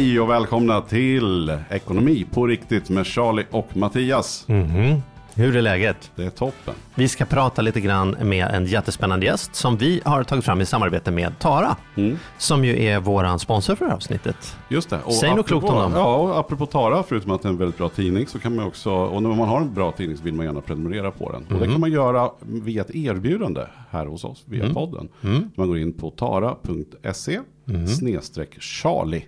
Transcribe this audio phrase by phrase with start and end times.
[0.00, 4.44] Hej och välkomna till Ekonomi på riktigt med Charlie och Mattias.
[4.48, 5.02] Mhm.
[5.34, 6.10] Hur är läget?
[6.16, 6.74] Det är toppen.
[6.94, 10.66] Vi ska prata lite grann med en jättespännande gäst som vi har tagit fram i
[10.66, 11.76] samarbete med Tara.
[12.38, 14.56] Som ju är våran sponsor för det här avsnittet.
[14.68, 14.98] Just det.
[15.04, 15.92] Och Säg något klokt om dem.
[15.94, 18.66] Ja, och apropå Tara, förutom att det är en väldigt bra tidning så kan man
[18.66, 21.42] också, och när man har en bra tidning så vill man gärna prenumerera på den.
[21.44, 21.60] Och Mm.
[21.62, 24.74] det kan man göra via ett erbjudande här hos oss, via Mm.
[24.74, 25.08] podden.
[25.54, 27.40] Man går in på tara.se
[27.70, 27.86] Mm.
[27.86, 29.24] snedstreck Charlie.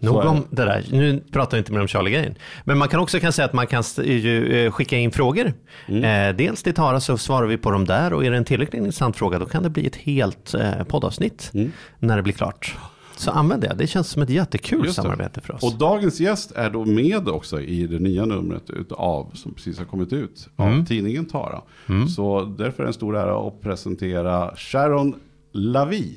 [0.00, 0.28] Nog är det.
[0.28, 0.84] om det där.
[0.92, 2.34] Nu pratar vi inte mer om Charlie-grejen.
[2.64, 5.52] Men man kan också kan säga att man kan st- ju, eh, skicka in frågor.
[5.88, 6.30] Mm.
[6.30, 8.78] Eh, dels till Tara så svarar vi på dem där och är det en tillräckligt
[8.80, 11.72] intressant fråga då kan det bli ett helt eh, poddavsnitt Mm.
[11.98, 12.76] när det blir klart.
[13.16, 13.74] Så använd det.
[13.78, 15.62] Det känns som ett jättekul samarbete för oss.
[15.62, 19.84] Och dagens gäst är då med också i det nya numret utav, som precis har
[19.84, 20.86] kommit ut, av Mm.
[20.86, 21.60] tidningen Tara.
[22.16, 25.14] Så därför är det en stor ära att presentera Sharon
[25.52, 26.14] Lavi.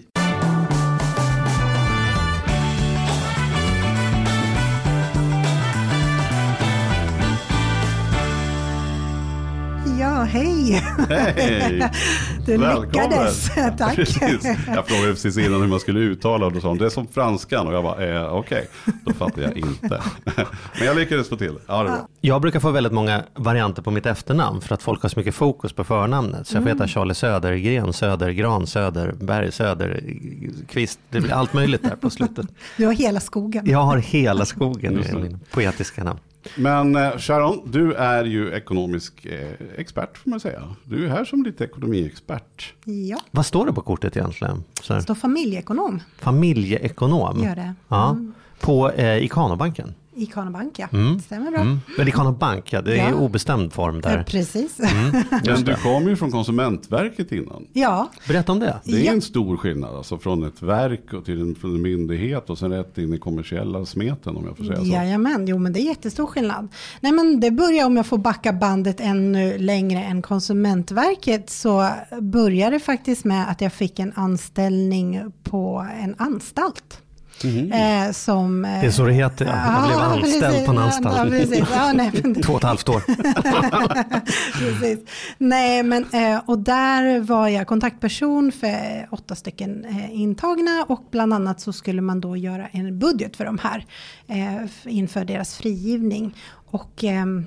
[10.36, 10.84] Hej!
[11.10, 11.80] Hej!
[12.48, 12.82] Välkommen.
[12.82, 13.50] lyckades.
[13.78, 13.96] Tack.
[13.96, 14.44] Precis.
[14.68, 16.74] Jag frågade precis innan hur man skulle uttala det och så.
[16.74, 18.68] Det är som franskan och jag bara, eh, okej,
[19.06, 20.02] då fattar jag inte.
[20.78, 21.58] Men jag lyckades få till.
[21.68, 22.08] Ja, det bra.
[22.22, 25.36] Jag brukar få väldigt många varianter på mitt efternamn för att folk har så mycket
[25.36, 26.48] fokus på förnamnet.
[26.48, 26.78] Så jag får Mm.
[26.82, 31.00] heta Charlie Södergren, Södergran, Söderberg, Söderqvist.
[31.10, 32.46] Det blir allt möjligt där på slutet.
[32.78, 33.64] Du har hela skogen.
[33.70, 36.20] Jag har hela skogen i min poetiska namn.
[36.58, 40.76] Men eh, Sharon, du är ju ekonomisk eh, expert får man säga.
[40.84, 42.74] Du är här som lite ekonomiexpert.
[42.86, 44.64] Ja, Vad står det på kortet egentligen?
[44.82, 46.00] Så det står familjeekonom.
[46.20, 47.44] familjeekonom.
[47.44, 47.74] Gör det.
[47.88, 48.34] Ja, Mm.
[48.60, 49.94] på eh, Ikanobanken.
[50.18, 50.88] I Kanebank, ja.
[50.94, 51.20] Mm.
[51.20, 51.60] Stämmer bra.
[51.62, 51.80] Mm.
[51.98, 53.16] Men Ikanobank, ja, det är Ja.
[53.16, 54.24] obestämd form Ja, där.
[54.24, 54.80] precis.
[55.46, 57.68] Men du kom ju från Konsumentverket innan.
[57.74, 58.80] Ja, Berätta om det.
[58.84, 59.12] Det är Ja.
[59.12, 62.72] en stor skillnad, alltså från ett verk och till en, från en myndighet och sen
[62.72, 64.86] rätt in i kommersiella smeten om jag får säga så.
[64.86, 65.48] jajamän.
[65.48, 66.68] Jo, men det är jättestor skillnad.
[67.02, 71.90] Nej, men det börjar, om jag får backa bandet ännu längre än Konsumentverket, så
[72.22, 77.02] började det faktiskt med att jag fick en anställning på en anstalt.
[77.44, 79.74] Eh, som, eh, Det är så det heter, ja.
[79.76, 80.66] Jag blev anställd precis.
[80.66, 81.18] på en anstalt.
[81.18, 81.64] Ja, precis.
[81.76, 83.04] Ja, nej, men Två och ett halvt år.
[84.60, 85.00] Precis.
[85.38, 86.06] Nej, men
[86.46, 91.74] och och där var jag kontaktperson för åtta stycken eh, intagna och bland annat så
[91.74, 93.86] skulle man då göra en budget för de här
[94.28, 96.36] eh, inför deras frigivning.
[96.72, 97.46] Och ehm,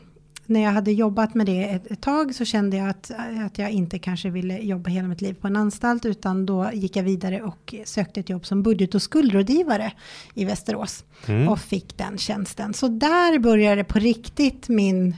[0.48, 3.10] när jag hade jobbat med det ett, ett tag så kände jag att,
[3.46, 6.96] att jag inte kanske ville jobba hela mitt liv på en anstalt utan då gick
[6.96, 9.92] jag vidare och sökte ett jobb som budget och skuldrådgivare
[10.34, 11.04] i Västerås
[11.48, 12.74] och fick den tjänsten.
[12.74, 15.16] Så där började på riktigt min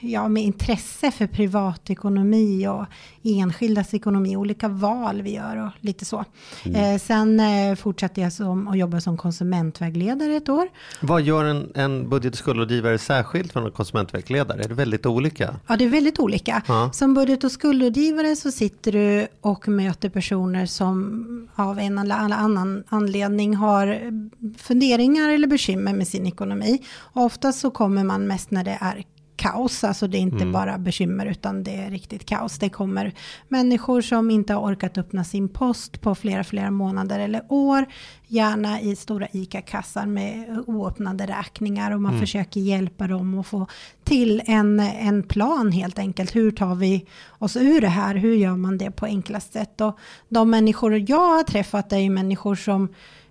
[0.00, 2.84] ja, med intresse för privatekonomi och
[3.22, 6.24] enskildas ekonomi, olika val vi gör och lite så.
[6.64, 10.68] Eh, sen eh, fortsatte jag som, och jobba som konsumentvägledare ett år.
[11.00, 14.64] Vad gör en, en budget och skuldrådgivare särskilt från en konsumentvägledare?
[14.64, 15.54] Är det väldigt olika?
[15.66, 16.62] Ja, det är väldigt olika.
[16.66, 16.90] Ja.
[16.92, 22.84] Som budget och skuldrådgivare så sitter du och möter personer som av en eller annan
[22.88, 24.12] anledning har
[24.58, 26.82] funderingar eller bekymmer med sin ekonomi.
[27.12, 29.04] Oftast så kommer man mest när det är
[29.36, 32.58] kaos, alltså det är inte bara bekymmer utan det är riktigt kaos.
[32.58, 33.12] Det kommer
[33.48, 37.86] människor som inte har orkat öppna sin post på flera, flera månader eller år,
[38.26, 43.66] gärna i stora ICA-kassar med oöppnade räkningar och man försöker hjälpa dem att få
[44.04, 46.36] till en, en plan helt enkelt.
[46.36, 47.06] Hur tar vi
[47.38, 48.14] oss ur det här?
[48.14, 49.80] Hur gör man det på enklast sätt?
[49.80, 49.98] Och
[50.28, 52.88] de människor jag har träffat är ju människor som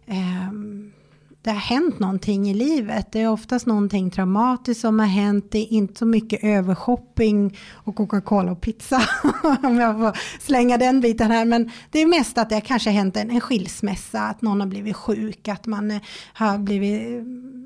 [0.08, 0.92] ehm,
[1.44, 3.12] det har hänt någonting i livet.
[3.12, 5.52] Det är oftast någonting traumatiskt som har hänt.
[5.52, 9.02] Det är inte så mycket övershopping och Coca-Cola och pizza.
[9.64, 11.46] om jag får slänga den biten här.
[11.46, 14.22] Men det är mest att det har kanske hänt en, en skilsmässa.
[14.22, 15.48] Att någon har blivit sjuk.
[15.48, 16.02] Att man eh,
[16.34, 17.24] har blivit eh,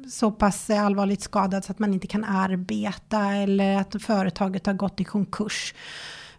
[0.09, 3.25] så pass allvarligt skadad så att man inte kan arbeta.
[3.25, 5.74] Eller att företaget har gått i konkurs.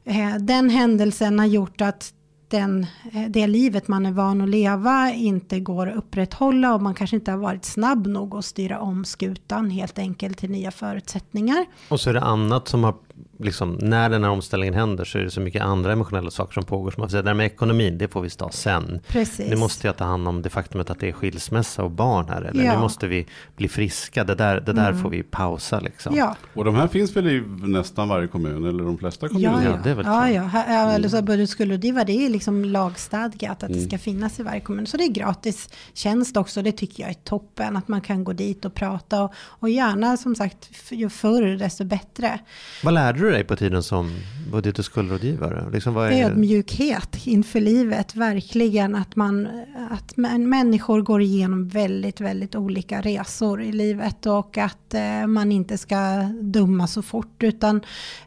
[0.05, 2.13] Eh, den händelsen har gjort att
[2.51, 6.95] den, eh, det livet man är van att leva inte går att upprätthålla och man
[6.95, 11.67] kanske inte har varit snabb nog att styra om skutan helt enkelt till nya förutsättningar.
[11.89, 12.95] Och så är det annat som har,
[13.39, 16.65] liksom, när den här omställningen händer så är det så mycket andra emotionella saker som
[16.65, 16.91] pågår.
[16.91, 19.01] Som man säger, det där med ekonomin, det får vi ta sen.
[19.09, 19.51] Precis.
[19.51, 22.43] Nu måste jag ta hand om det faktumet att det är skilsmässa och barn här.
[22.43, 22.73] Eller Ja.
[22.75, 23.27] nu måste vi
[23.57, 26.17] bli friska, det där, det där får vi pausa liksom.
[26.17, 29.65] Ja, Och de här finns väl i nästan varje kommun eller de flesta kommuner?
[29.65, 30.43] Ja, Ja, det är väl ja, ja.
[30.43, 34.61] Här- ja, Eller så budgetskuldrådgivare, det är liksom lagstadgat att det ska finnas i varje
[34.61, 34.87] kommun.
[34.87, 37.77] Så det är gratis tjänst också, det tycker jag är toppen.
[37.77, 41.85] Att man kan gå dit och prata och, och gärna som sagt, ju förr desto
[41.85, 42.39] bättre.
[42.85, 44.11] Vad lärde du dig på tiden som
[44.53, 45.71] budget och skuldrådgivare?
[45.73, 49.49] Liksom, vad är, Ödmjukhet inför livet, verkligen att man,
[49.91, 55.79] att människor går igenom väldigt, väldigt olika resor i livet och att eh, man inte
[55.79, 57.81] ska dumma så fort utan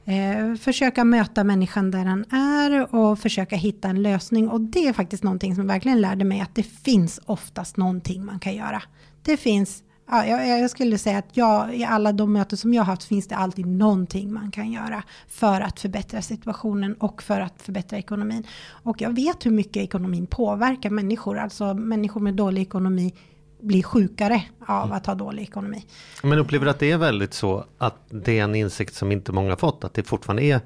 [0.06, 4.94] eh, försöka möta människan där den är och försöka hitta en lösning och det är
[4.94, 8.82] faktiskt någonting som verkligen lärde mig att det finns oftast någonting man kan göra.
[9.24, 12.82] Det finns Ja, jag, jag skulle säga att jag, i alla de möten som jag
[12.82, 17.42] har haft finns det alltid någonting man kan göra för att förbättra situationen och för
[17.42, 18.44] att förbättra ekonomin.
[18.84, 21.38] Och jag vet hur mycket ekonomin påverkar människor.
[21.38, 23.14] Alltså människor med dålig ekonomi
[23.62, 25.86] blir sjukare av att ha dålig ekonomi.
[26.24, 29.32] Men upplever du att det är väldigt så att det är en insikt som inte
[29.32, 29.84] många har fått?
[29.84, 30.62] Att det fortfarande är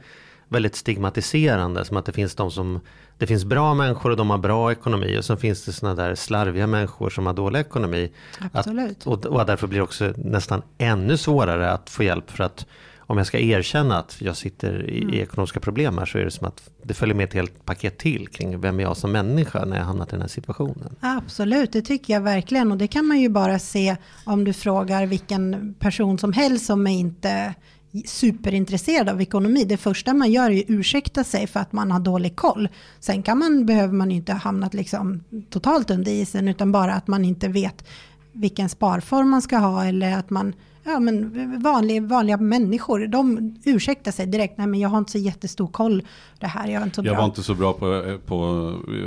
[0.49, 1.85] väldigt stigmatiserande.
[1.85, 2.79] Som att det finns de som,
[3.17, 5.17] det finns bra människor och de har bra ekonomi.
[5.19, 8.11] Och så finns det sådana där slarviga människor som har dålig ekonomi.
[8.51, 9.07] Absolut.
[9.07, 12.31] Att, och, därför blir det också nästan ännu svårare att få hjälp.
[12.31, 12.65] För att
[13.07, 16.31] om jag ska erkänna att jag sitter i, i ekonomiska problem här så är det
[16.31, 19.65] som att det följer med ett helt paket till kring vem är jag som människa
[19.65, 20.95] när jag hamnat i den här situationen.
[20.99, 22.71] Absolut, det tycker jag verkligen.
[22.71, 23.95] Och det kan man ju bara se
[24.25, 27.55] om du frågar vilken person som helst som är inte
[28.05, 29.63] superintresserad av ekonomi.
[29.63, 32.69] Det första man gör är ju ursäkta sig för att man har dålig koll.
[32.99, 36.93] Sen kan man, behöver man ju inte ha hamnat liksom totalt under isen utan bara
[36.93, 37.87] att man inte vet
[38.31, 40.53] vilken sparform man ska ha eller att man
[40.87, 44.57] Ja, men vanliga, vanliga människor, de ursäktar sig direkt.
[44.57, 46.03] Nej, men jag har inte så jättestor koll
[46.39, 46.67] det här.
[46.67, 48.35] Jag inte var inte så bra på, på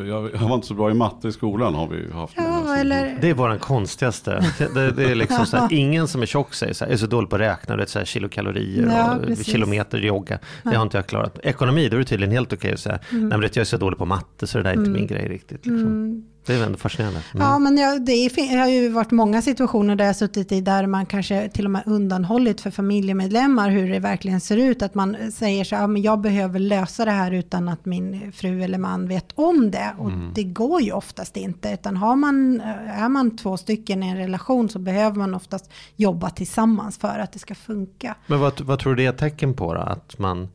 [0.09, 2.35] jag, jag var inte så bra i matte i skolan har vi haft.
[2.37, 4.45] Ja, eller Det är våran konstigaste.
[4.75, 7.07] Det, det är liksom så här, ingen som är tjock säger så här, är så
[7.07, 9.47] dålig på att räkna, det är så här, kilokalorier Ja, och precis.
[9.47, 10.39] kilometer jogga.
[10.63, 11.39] Det har inte jag klarat.
[11.43, 13.21] Ekonomi, då är det tydligen helt okej att säga, Mm.
[13.23, 15.07] nej men vet, jag är så dålig på matte så det där är inte min
[15.07, 15.67] grej riktigt.
[15.67, 16.25] Liksom.
[16.47, 17.21] Det är ändå fascinerande.
[17.35, 17.47] Mm.
[17.47, 20.61] Ja, men jag, det, är, det har ju varit många situationer där jag suttit i
[20.61, 24.83] där man kanske till och med undanhållit för familjemedlemmar hur det verkligen ser ut.
[24.83, 28.33] Att man säger så här, ja, men jag behöver lösa det här utan att min
[28.33, 29.95] fru eller man vet om det.
[29.99, 31.71] Och det går ju oftast inte.
[31.71, 36.31] Utan har man, är man två stycken i en relation så behöver man oftast jobba
[36.31, 38.15] tillsammans för att det ska funka.
[38.27, 39.81] Men vad, vad tror du det är tecken på då?
[39.81, 40.49] Att man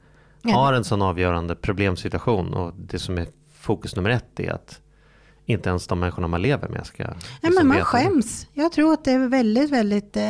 [0.44, 3.28] har en sån avgörande problemsituation och det som är
[3.60, 4.80] fokus nummer ett är att
[5.46, 7.04] inte ens de människorna man lever med ska...
[7.04, 7.86] Nej, men man veta.
[7.86, 8.48] skäms.
[8.54, 10.24] Jag tror att det är väldigt, väldigt eh,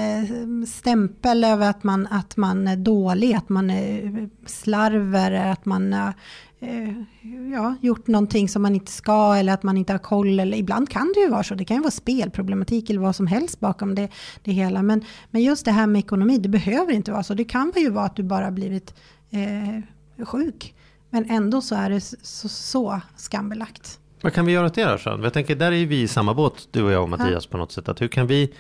[0.68, 6.14] stämpel över att man, att man är dålig, att man är slarver, att man har
[6.60, 6.94] eh,
[7.54, 10.40] ja, gjort någonting som man inte ska eller att man inte har koll.
[10.40, 13.28] Eller, ibland kan det ju vara så, det kan ju vara spelproblematik eller vad som
[13.28, 14.10] helst bakom det,
[14.44, 14.82] det hela.
[14.82, 15.02] Men,
[15.32, 17.34] men just det här med ekonomi, det behöver inte vara så.
[17.34, 18.94] Det kan ju vara att du bara blivit
[19.30, 20.76] eh, sjuk.
[21.10, 24.00] Men ändå så är det så, så skambelagt.
[24.24, 24.98] Vad kan vi göra åt det då?
[24.98, 25.24] Sean?
[25.24, 27.72] Jag tänker, där är vi i samma båt, du och jag och Mattias på något
[27.72, 27.90] sätt.
[27.90, 28.54] Att hur, kan vi,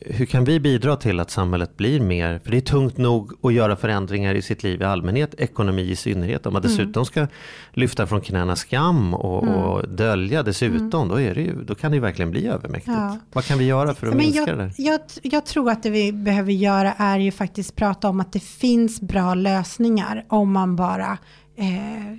[0.00, 3.52] hur kan vi bidra till att samhället blir mer, för det är tungt nog att
[3.52, 6.46] göra förändringar i sitt liv i allmänhet, ekonomi i synnerhet.
[6.46, 7.26] Om man dessutom ska
[7.72, 11.94] lyfta från knäna skam och, och dölja dessutom, då, är det ju, då kan det
[11.94, 12.96] ju verkligen bli övermäktigt.
[12.96, 13.18] Ja.
[13.32, 14.72] Vad kan vi göra för att Men minska jag, det där?
[14.76, 18.42] jag, jag tror att det vi behöver göra är ju faktiskt prata om att det
[18.42, 21.18] finns bra lösningar om man bara
[21.56, 22.16] eh,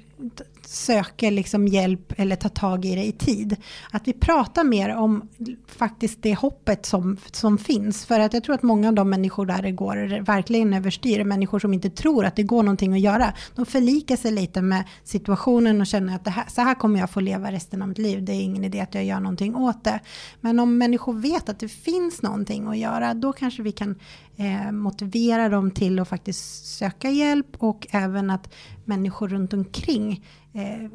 [0.67, 3.55] söker liksom hjälp eller tar tag i det i tid.
[3.91, 5.29] Att vi pratar mer om
[5.67, 8.05] faktiskt det hoppet som, som finns.
[8.05, 11.59] För att jag tror att många av de människor där det går verkligen överstyr, människor
[11.59, 13.33] som inte tror att det går någonting att göra.
[13.55, 17.09] De förlikar sig lite med situationen och känner att det här, så här kommer jag
[17.09, 18.25] få leva resten av mitt liv.
[18.25, 19.99] Det är ingen idé att jag gör någonting åt det.
[20.41, 23.95] Men om människor vet att det finns någonting att göra, då kanske vi kan
[24.37, 28.53] eh, motivera dem till att faktiskt söka hjälp och även att
[28.85, 30.23] människor runt omkring
[30.57, 30.89] eh,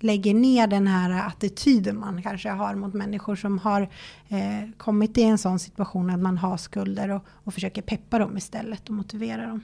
[0.00, 3.82] lägger ner den här attityden man kanske har mot människor som har
[4.28, 8.36] eh, kommit i en sån situation att man har skulder och, och försöker peppa dem
[8.36, 9.60] istället och motivera dem.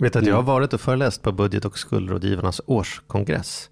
[0.00, 3.70] Vet att jag har varit och föreläst på budget och skuldrådgivarnas årskongress.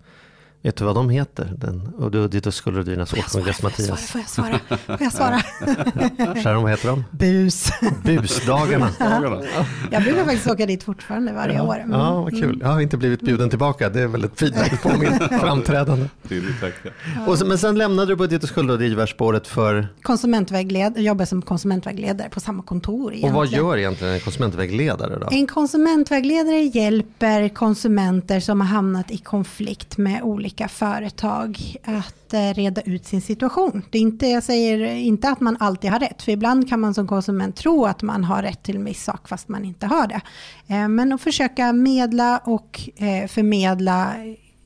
[0.64, 1.52] Vet du vad de heter?
[1.56, 3.44] Den, och du, ditt och skulle och dinas Får jag svara?
[3.48, 4.50] årskongress Får jag svara?
[4.50, 4.80] Mattias.
[4.86, 5.40] Får jag svara?
[5.42, 6.34] Får jag svara?
[6.42, 7.04] Sharon, vad heter de?
[7.10, 7.70] Bus.
[8.04, 8.90] Busdagarna.
[8.98, 9.42] Dagarna.
[9.90, 11.74] Jag brukar faktiskt åka dit fortfarande varje år.
[11.78, 11.90] Mm.
[11.90, 12.58] Ja, vad kul.
[12.60, 13.88] Jag har inte blivit bjuden tillbaka.
[13.88, 16.06] Det är väldigt feedback på min framträdande.
[16.28, 16.54] Tydligt.
[17.26, 19.88] Och så, men sen lämnade du budget och skuldrådgivarspåret för...
[20.02, 23.34] Konsumentvägledare, jobbar som konsumentvägledare på samma kontor Och egentligen.
[23.34, 25.28] vad gör egentligen en konsumentvägledare då?
[25.30, 32.80] En konsumentvägledare hjälper konsumenter som har hamnat i konflikt med olika företag att eh, reda
[32.82, 33.82] ut sin situation.
[33.90, 36.94] Det är inte, jag säger inte att man alltid har rätt, för ibland kan man
[36.94, 40.06] som konsument tro att man har rätt till en viss sak fast man inte har
[40.06, 40.20] det.
[40.74, 44.14] Eh, men att försöka medla och eh, förmedla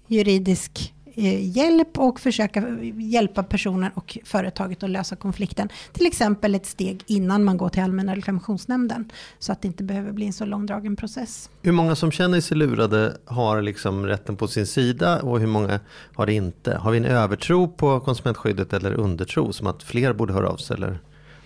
[0.06, 5.68] juridisk Eh, hjälp och försöka hjälpa personen och företaget att lösa konflikten.
[5.92, 9.12] Till exempel ett steg innan man går till Allmänna reklamationsnämnden.
[9.38, 11.50] Så att det inte behöver bli en så långdragen process.
[11.62, 15.80] Hur många som känner sig lurade har liksom rätten på sin sida och hur många
[16.14, 16.76] har det inte?
[16.76, 20.76] Har vi en övertro på konsumentskyddet eller undertro som att fler borde höra av sig?
[20.76, 20.98] Eller?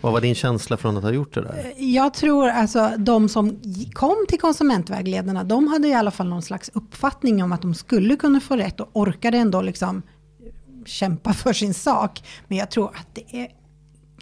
[0.02, 1.72] Vad var din känsla från att ha gjort det där?
[1.76, 3.60] Jag tror alltså de som
[3.92, 8.16] kom till konsumentvägledarna, de hade i alla fall någon slags uppfattning om att de skulle
[8.16, 10.02] kunna få rätt och orkade ändå liksom
[10.86, 12.22] kämpa för sin sak.
[12.48, 13.48] Men jag tror att det är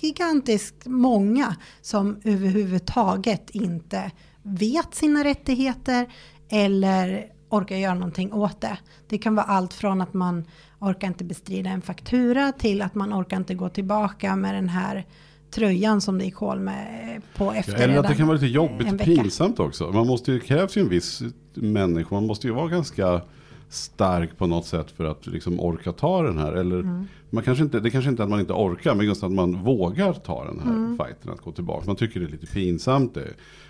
[0.00, 4.10] gigantiskt många som överhuvudtaget inte
[4.42, 6.12] vet sina rättigheter
[6.48, 8.78] eller orkar göra någonting åt det.
[9.08, 10.44] Det kan vara allt från att man
[10.78, 15.06] orkar inte bestrida en faktura till att man orkar inte gå tillbaka med den här
[15.50, 18.46] tröjan som det gick hål med på Ja, efter eller att det kan vara lite
[18.46, 19.90] jobbigt och pinsamt också.
[19.92, 21.22] Man måste ju, krävs ju en viss
[21.54, 22.14] människa.
[22.14, 23.20] Man måste ju vara ganska
[23.68, 26.52] stark på något sätt för att liksom orka ta den här.
[26.52, 27.04] Eller Mm.
[27.30, 29.62] man kanske inte, det kanske inte är att man inte orkar, men just att man
[29.64, 30.96] vågar ta den här Mm.
[30.98, 31.86] fighten att gå tillbaka.
[31.86, 33.14] Man tycker det är lite pinsamt.
[33.14, 33.26] Det,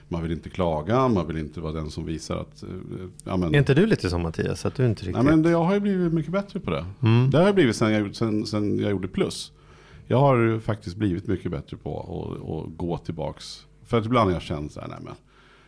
[0.08, 2.62] man vill inte klaga, man vill inte vara den som visar att...
[2.62, 2.68] eh,
[3.24, 4.66] Ja, men, Är inte du lite som Mattias?
[4.66, 5.16] Att du inte riktigt...
[5.16, 6.84] Ja, men jag har ju blivit mycket bättre på det.
[7.02, 7.30] Mm.
[7.30, 9.52] Det har jag blivit sen jag, sen, sen jag gjorde plus.
[10.10, 13.66] Jag har ju faktiskt blivit mycket bättre på att, att gå tillbaks.
[13.84, 15.14] För att ibland jag känt så här, nej men.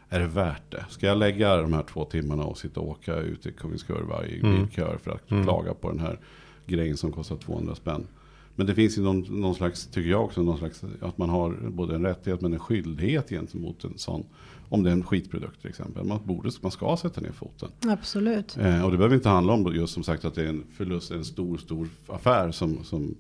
[0.09, 0.85] Är det värt det?
[0.89, 4.27] Ska jag lägga de här två timmarna och sitta och åka ut i Kungens Kurva
[4.27, 4.55] i Mm.
[4.57, 5.45] bilkör för att Mm.
[5.45, 6.19] klaga på den här
[6.67, 8.07] grejen som kostar 200 spänn.
[8.55, 11.51] Men det finns ju någon, någon slags, tycker jag också, någon slags, att man har
[11.71, 14.25] både en rättighet men en skyldighet gentemot en sån.
[14.69, 16.05] Om det är en skitprodukt till exempel.
[16.05, 17.69] Man, borde, man ska sätta ner foten.
[17.89, 18.57] Absolut.
[18.57, 21.11] Eh, och det behöver inte handla om just som sagt att det är en förlust,
[21.11, 23.15] en stor, stor affär som, som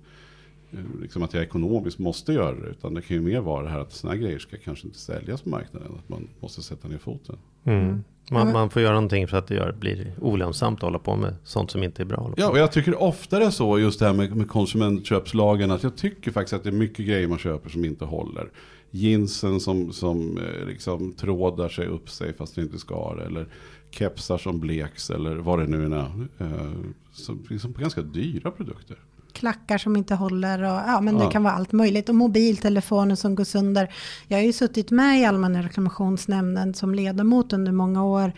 [1.00, 2.66] liksom att jag ekonomiskt måste göra det.
[2.66, 4.98] Utan det kan ju mer vara det här att sådana här grejer ska kanske inte
[4.98, 5.92] säljas på marknaden.
[5.98, 7.36] Att man måste sätta ner foten.
[7.64, 8.04] Mm.
[8.30, 11.34] Man, man får göra någonting för att det gör, blir olönsamt att hålla på med
[11.44, 12.34] sånt som inte är bra.
[12.36, 15.70] Ja, och jag tycker oftare så just det här med, med konsumentköpslagen.
[15.70, 18.50] Att jag tycker faktiskt att det är mycket grejer man köper som inte håller.
[18.90, 23.18] Jeansen som, som eh, liksom trådar sig upp sig fast det inte ska.
[23.26, 23.46] Eller
[23.90, 26.26] kepsar som bleks eller vad det nu än är.
[26.38, 26.72] Eh,
[27.12, 28.96] som, liksom ganska dyra produkter.
[29.32, 31.30] Klackar som inte håller och ja, men det Ja.
[31.30, 32.08] kan vara allt möjligt.
[32.08, 33.88] Och mobiltelefoner som går sönder.
[34.28, 38.32] Jag har ju suttit med i Allmänna reklamationsnämnden som ledamot under många år.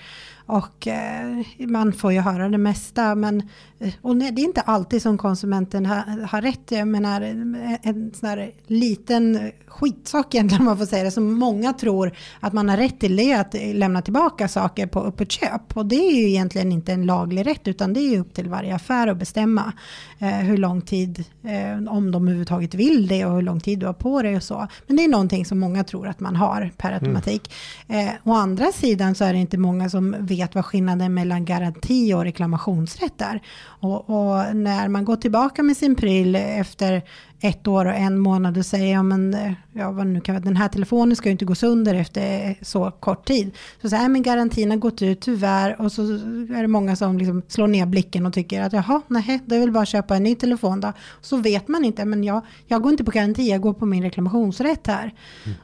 [0.46, 3.14] Och eh, man får ju höra det mesta.
[3.14, 3.42] Men,
[3.78, 6.70] eh, och det är inte alltid som konsumenten har, har rätt.
[6.70, 11.10] Jag menar en, en sån här liten skitsak egentligen om man får säga det.
[11.10, 15.32] Som många tror att man har rätt till det att lämna tillbaka saker på öppet
[15.32, 15.76] köp.
[15.76, 18.48] Och det är ju egentligen inte en laglig rätt utan det är ju upp till
[18.48, 19.72] varje affär att bestämma
[20.18, 23.86] eh, hur lång tid, eh, om de överhuvudtaget vill det och hur lång tid du
[23.86, 24.66] har på dig och så.
[24.86, 27.52] Men det är någonting som många tror att man har per automatik.
[27.88, 32.14] Eh, å andra sidan så är det inte många som vet vad skillnaden mellan garanti
[32.14, 33.42] och reklamationsrätt är.
[33.66, 37.02] Och, och när man går tillbaka med sin pryl efter
[37.44, 40.56] ett år och en månad och säger ja men eh, ja, vad nu kan, den
[40.56, 43.50] här telefonen ska ju inte gå sönder efter så kort tid.
[43.82, 47.42] Så här, men garantin har gått ut tyvärr och så är det många som liksom
[47.48, 50.22] slår ner blicken och tycker att jaha, nej, det är väl bara att köpa en
[50.22, 50.92] ny telefon då.
[51.20, 54.02] Så vet man inte, men jag, jag går inte på garanti, jag går på min
[54.02, 55.14] reklamationsrätt här.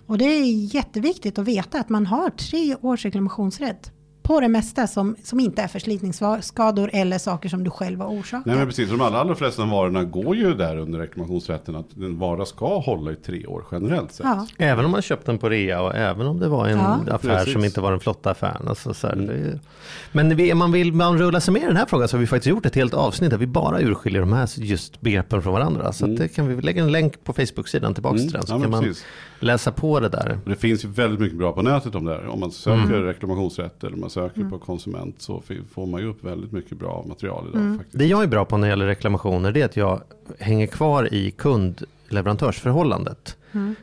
[0.06, 4.86] Och det är jätteviktigt att veta att man har tre års reklamationsrätt på det mesta
[4.86, 8.46] som, som inte är förslitningsskador eller saker som du själv har orsakat.
[8.46, 12.18] Nej men precis, de allra, allra flesta varorna går ju där under reklamationsrätten att en
[12.18, 14.26] vara ska hålla i tre år generellt sett.
[14.26, 14.46] Ja.
[14.58, 16.98] Även om man köpt den på rea och även om det var en Ja.
[17.10, 17.52] affär Precis.
[17.52, 18.68] som inte var den flotta affären.
[18.68, 19.60] Alltså, så här, det är-
[20.12, 22.26] Men vi, man vill man rulla sig med i den här frågan så har vi
[22.26, 25.92] faktiskt gjort ett helt avsnitt där vi bara urskiljer de här just begreppen från varandra.
[25.92, 28.26] Så att det kan vi lägga en länk på Facebook-sidan tillbaka Mm.
[28.28, 29.04] till den så Ja, kan man precis.
[29.40, 30.38] Läsa på det där.
[30.44, 32.26] Det finns ju väldigt mycket bra på nätet om det här.
[32.26, 33.02] Om man söker Mm.
[33.02, 35.42] reklamationsrätt eller man söker på konsument så
[35.72, 37.98] får man ju upp väldigt mycket bra material idag faktiskt.
[37.98, 40.02] Det jag är bra på när det gäller reklamationer det är att jag
[40.38, 41.34] hänger kvar i
[42.08, 43.36] leverantörsförhållandet.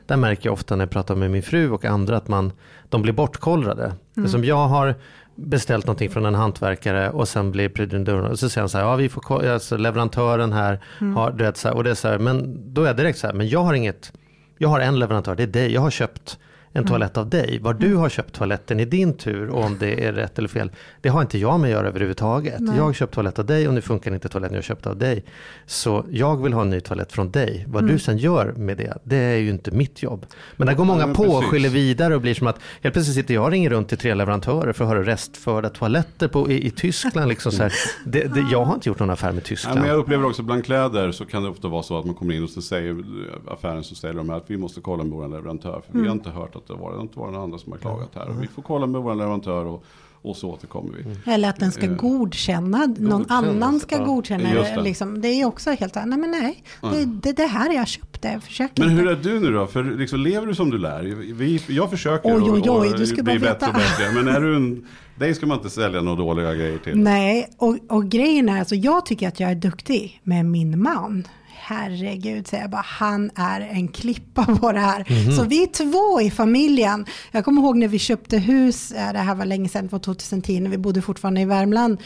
[0.05, 2.51] Där märker jag ofta när jag pratar med min fru och andra att man,
[2.89, 3.93] de blir bortkollrade.
[4.17, 4.29] Mm.
[4.29, 4.95] Som jag har
[5.35, 8.85] beställt någonting från en hantverkare och sen blir pryden och så säger han så här,
[8.85, 11.15] ja vi får alltså, leverantören här mm.
[11.15, 13.19] har, du vet, så här, och det är så här, men då är jag direkt
[13.19, 14.13] så här, men jag har inget,
[14.57, 16.39] jag har en leverantör, det är dig, jag har köpt
[16.77, 16.89] en mm.
[16.89, 17.59] toalett av dig.
[17.59, 20.71] Var du har köpt toaletten i din tur och om det är rätt eller fel.
[21.01, 22.59] Det har inte jag med att göra överhuvudtaget.
[22.59, 22.77] Nej.
[22.77, 25.23] Jag har köpt toalett av dig och nu funkar inte toaletten jag köpt av dig.
[25.65, 27.65] Så jag vill ha en ny toalett från dig.
[27.67, 27.93] Vad mm.
[27.93, 30.25] du sen gör med det, det är ju inte mitt jobb.
[30.57, 33.15] Men där går många ja, på och skyller vidare och blir som att helt plötsligt
[33.15, 36.67] sitter jag och ringer runt till tre leverantörer för att höra restförda toaletter på, i,
[36.67, 37.29] i Tyskland.
[37.29, 37.73] Liksom så här.
[38.05, 39.77] Det, det, jag har inte gjort någon affär med Tyskland.
[39.77, 42.15] Ja, men jag upplever också bland kläder så kan det ofta vara så att man
[42.15, 43.03] kommer in och så säger
[43.47, 45.81] affären så säger de att vi måste kolla med vår leverantör.
[45.85, 46.01] För mm.
[46.01, 48.09] vi har inte hört att det var, det inte var någon andra som har klagat
[48.15, 48.29] här.
[48.29, 49.83] Och vi får kolla med vår leverantör och,
[50.21, 51.03] och så återkommer vi.
[51.03, 51.17] Mm.
[51.25, 54.81] Eller att den ska eh, godkänna, någon annan ska ja, godkänna det.
[54.81, 58.71] Liksom, det är också helt, nej men nej, det, det, det här jag köpte, försök
[58.75, 59.67] Men hur är du nu då?
[59.67, 61.03] För liksom, lever du som du lär?
[61.33, 64.11] Vi, jag försöker oj, oj, oj, och, och bli bättre och bättre.
[64.13, 66.97] Men är du en, dig ska man inte sälja några dåliga grejer till.
[66.97, 71.27] Nej, och, och grejen är, alltså, jag tycker att jag är duktig med min man
[71.67, 75.05] herregud, säger jag bara, han är en klippa på det här.
[75.07, 75.35] Mm -hmm.
[75.35, 77.05] Så vi är två i familjen.
[77.31, 80.59] Jag kommer ihåg när vi köpte hus, det här var länge sedan, det var 2010,
[80.59, 81.97] när vi bodde fortfarande i Värmland.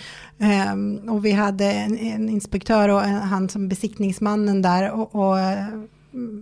[0.73, 4.91] Um, och vi hade en, en inspektör och en, han som besiktningsmannen där.
[4.91, 5.37] och, och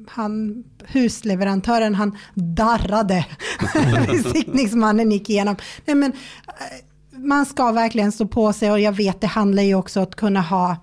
[0.08, 3.26] han, husleverantören, han darrade.
[4.08, 5.56] Besiktningsmannen gick igenom.
[5.86, 6.12] Nej, men,
[6.48, 10.04] eh, man ska verkligen stå på sig och jag vet det handlar ju också om
[10.04, 10.78] att kunna ha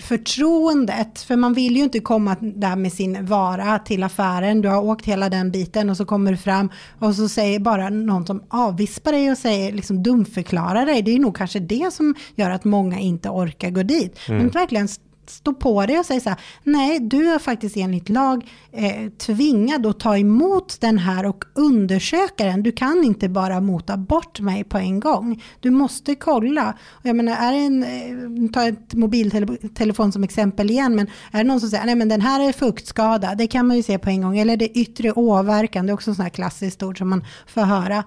[0.00, 4.82] förtroendet, för man vill ju inte komma där med sin vara till affären, du har
[4.82, 8.42] åkt hela den biten och så kommer du fram och så säger bara någon som
[8.48, 12.64] avvispar dig och säger liksom dumförklarar dig, det är nog kanske det som gör att
[12.64, 14.18] många inte orkar gå dit.
[14.28, 14.38] Mm.
[14.38, 14.88] Men verkligen
[15.32, 19.86] stå på dig och säga så här, nej, du är faktiskt enligt lag eh, tvingad
[19.86, 22.62] att ta emot den här och undersöka den.
[22.62, 25.42] Du kan inte bara mota bort mig på en gång.
[25.60, 26.74] Du måste kolla.
[26.90, 31.38] Och jag menar, är det en, eh, ta ett mobiltelefon som exempel igen, men är
[31.38, 33.98] det någon som säger, nej men den här är fuktskada, det kan man ju se
[33.98, 34.38] på en gång.
[34.38, 37.60] Eller det yttre åverkan, det är också en sån här klassiskt ord som man får
[37.60, 38.04] höra.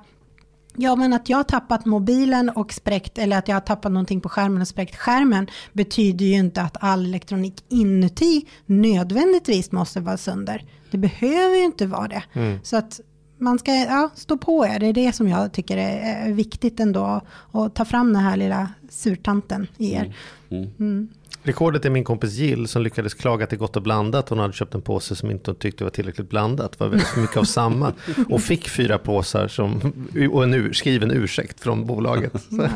[0.78, 4.22] Ja, men att jag har tappat mobilen och spräckt, eller att jag har tappat någonting
[4.22, 10.18] på skärmen och spräckt skärmen, betyder ju inte att all elektronik inuti nödvändigtvis måste vara
[10.18, 10.66] sönder.
[10.92, 12.24] Det behöver ju inte vara det.
[12.34, 12.60] Mm.
[12.64, 13.00] Så att
[13.38, 17.22] man ska ja, stå på er, det är det som jag tycker är viktigt ändå,
[17.52, 20.16] att ta fram den här lilla surtanten i er.
[20.50, 20.70] Mm.
[20.80, 21.10] Mm.
[21.46, 24.30] Rekordet är min kompis Jill som lyckades klaga till Gott och blandat.
[24.30, 26.72] Hon hade köpt en påse som inte tyckte var tillräckligt blandat.
[26.72, 27.94] Det var väldigt mycket av samma.
[28.30, 29.94] Och fick fyra påsar som,
[30.32, 32.34] och en ur, skriven ursäkt från bolaget.
[32.50, 32.70] Ja.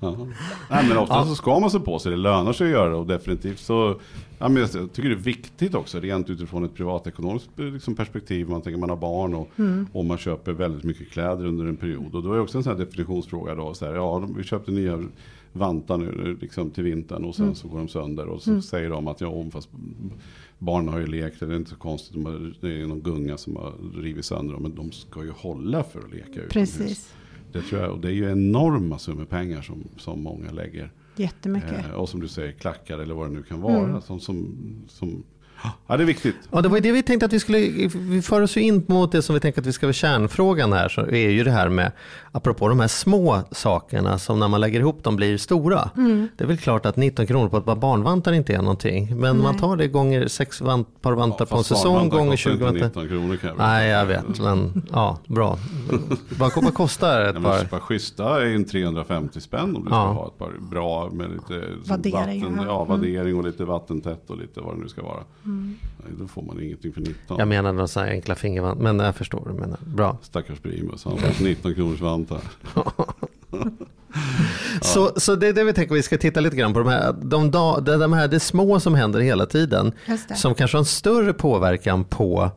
[0.00, 0.26] ja.
[0.70, 1.24] Nej, men ofta ja.
[1.24, 2.10] så ska man se på sig.
[2.10, 2.96] Det lönar sig att göra det.
[2.96, 4.00] Och definitivt så
[4.42, 8.48] Ja, men jag tycker det är viktigt också, rent utifrån ett privatekonomiskt liksom, perspektiv.
[8.48, 9.86] Man tänker man har barn och, mm.
[9.92, 12.14] och man köper väldigt mycket kläder under en period.
[12.14, 13.54] Och då är det också en sån här definitionsfråga.
[13.54, 15.02] Då, så här, ja, vi köpte nya
[15.52, 17.54] vantar nu liksom till vintern och sen mm.
[17.54, 18.26] så går de sönder.
[18.26, 18.62] Och så mm.
[18.62, 19.68] säger de att ja, fast
[20.58, 22.14] barnen har ju lekt, det är inte så konstigt.
[22.60, 24.62] Det är någon gunga som har rivit sönder dem.
[24.62, 26.50] Men de ska ju hålla för att leka utomhus.
[26.52, 27.14] Precis.
[27.52, 30.90] Det, tror jag, och det är ju enorma summor pengar som, som många lägger.
[31.16, 31.86] Jättemycket.
[31.86, 33.88] Eh, och som du säger, klackar eller vad det nu kan vara.
[33.88, 34.00] Mm.
[34.00, 34.54] Som, som,
[34.88, 35.22] som
[35.86, 36.36] Ja, det är viktigt.
[36.50, 37.58] Ja, det var det vi tänkte att vi skulle,
[37.94, 40.72] vi för oss ju in mot det som vi tänker att vi ska vara kärnfrågan
[40.72, 41.92] här, så är ju det här med,
[42.32, 45.90] apropå de här små sakerna som när man lägger ihop dem blir stora.
[45.96, 46.28] Mm.
[46.36, 49.36] Det är väl klart att 19 kronor på ett par barnvantar inte är någonting, men
[49.36, 49.42] Nej.
[49.42, 52.84] man tar det gånger sex vant, par vantar ja, på en säsong, gånger 20 vantar.
[52.86, 55.58] 19 kronor kan jag Nej, jag vet, men ja, bra.
[56.38, 57.58] vad, vad kostar ett par?
[57.58, 60.12] Ett par schyssta är en 350 spänn om du ska ja.
[60.12, 64.60] ha ett par bra med lite vaddering, vatten, ja, vaddering och lite vattentätt och lite
[64.60, 65.20] vad det nu ska vara.
[65.44, 65.51] Mm.
[65.52, 65.76] Mm.
[66.18, 67.38] Då får man ingenting för 19.
[67.38, 68.80] Jag menar några sådana enkla fingervant.
[68.80, 69.78] Men jag förstår du menar.
[69.84, 70.18] Bra.
[70.22, 71.04] Stackars Primus.
[71.04, 72.40] Han har 19 kronors vantar.
[74.80, 76.78] Så, så det är det vi tänker vi ska titta lite grann på.
[76.78, 79.92] De här, de, de, de här, det små som händer hela tiden.
[80.36, 82.50] Som kanske har en större påverkan på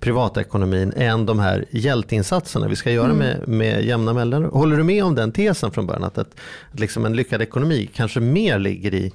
[0.00, 3.18] privatekonomin än de här hjälteinsatserna vi ska göra mm.
[3.18, 4.50] med, med jämna mellanrum.
[4.52, 6.04] Håller du med om den tesen från början?
[6.04, 6.34] Att, att,
[6.72, 9.12] att liksom en lyckad ekonomi kanske mer ligger i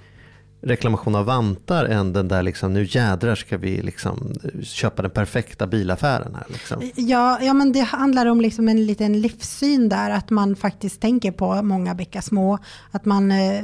[0.63, 5.11] reklamation av vantar än den där liksom, nu jädrar ska vi liksom eh, köpa den
[5.11, 6.45] perfekta bilaffären här.
[6.49, 6.91] Liksom.
[6.95, 11.31] Ja, ja, men det handlar om liksom en liten livssyn där, att man faktiskt tänker
[11.31, 12.59] på många bäckar små,
[12.91, 13.63] att man eh,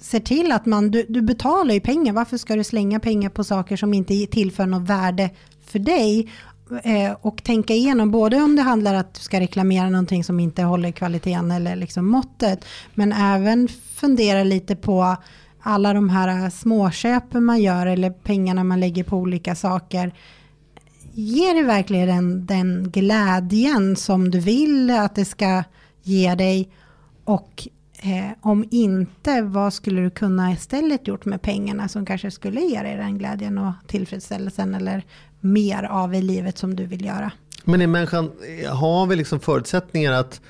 [0.00, 3.44] ser till att man, du, du betalar ju pengar, varför ska du slänga pengar på
[3.44, 5.30] saker som inte tillför något värde
[5.66, 6.30] för dig?
[6.82, 10.62] Eh, och tänka igenom både om det handlar att du ska reklamera någonting som inte
[10.62, 15.16] håller kvaliteten eller liksom måttet, men även fundera lite på
[15.66, 20.12] alla de här eh, småköpen man gör eller pengarna man lägger på olika saker,
[21.12, 25.64] ger det verkligen den, den glädjen som du vill att det ska
[26.02, 26.68] ge dig?
[27.24, 27.68] Och
[28.02, 32.82] eh, om inte, vad skulle du kunna istället gjort med pengarna som kanske skulle ge
[32.82, 35.04] dig den glädjen och tillfredsställelsen eller
[35.40, 37.32] mer av i livet som du vill göra?
[37.64, 38.32] Men är människan,
[38.72, 40.40] har vi liksom förutsättningar att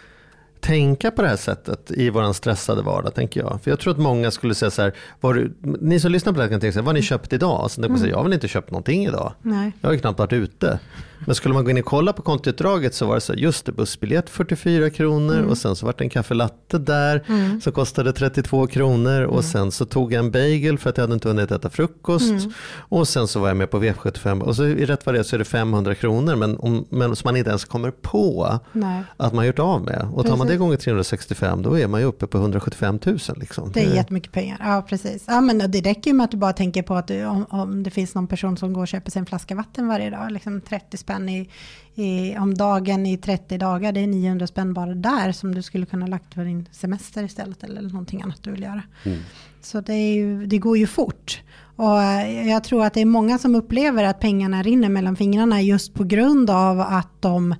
[0.66, 3.60] tänka på det här sättet i vår stressade vardag, tänker jag.
[3.62, 6.42] För jag tror att många skulle säga så här, du, ni som lyssnar på det
[6.42, 7.70] här kan tänka sig, vad har ni köpt idag?
[7.70, 7.98] Så mm.
[7.98, 9.32] säga, jag har väl inte köpt någonting idag.
[9.42, 9.72] Nej.
[9.80, 10.78] Jag har ju knappt varit ute.
[11.24, 13.66] Men skulle man gå in och kolla på kontoutdraget så var det så här, just
[13.66, 15.50] det, bussbiljett 44 kronor mm.
[15.50, 17.60] och sen så var det en kaffelatte där mm.
[17.60, 19.42] som kostade 32 kronor och mm.
[19.42, 22.52] sen så tog jag en bagel för att jag hade inte hunnit äta frukost mm.
[22.78, 25.22] och sen så var jag med på V75 och så i rätt vad det är
[25.22, 29.02] så är det 500 kronor men, om, men som man inte ens kommer på Nej.
[29.16, 30.08] att man gjort av med.
[30.12, 33.18] Och tar man det gånger 365 då är man ju uppe på 175 000.
[33.36, 33.72] Liksom.
[33.72, 35.24] Det är jättemycket pengar, ja precis.
[35.26, 37.82] Ja, men det räcker ju med att du bara tänker på att du, om, om
[37.82, 40.60] det finns någon person som går och köper sig en flaska vatten varje dag, liksom
[40.60, 41.50] 30 spänn i,
[41.94, 43.92] i, om dagen i 30 dagar.
[43.92, 47.64] Det är 900 spänn bara där som du skulle kunna lagt för din semester istället
[47.64, 48.82] eller någonting annat du vill göra.
[49.04, 49.18] Mm.
[49.62, 51.42] Så det, ju, det, går ju fort.
[51.76, 55.62] Och eh, jag tror att det är många som upplever att pengarna rinner mellan fingrarna
[55.62, 57.54] just på grund av att de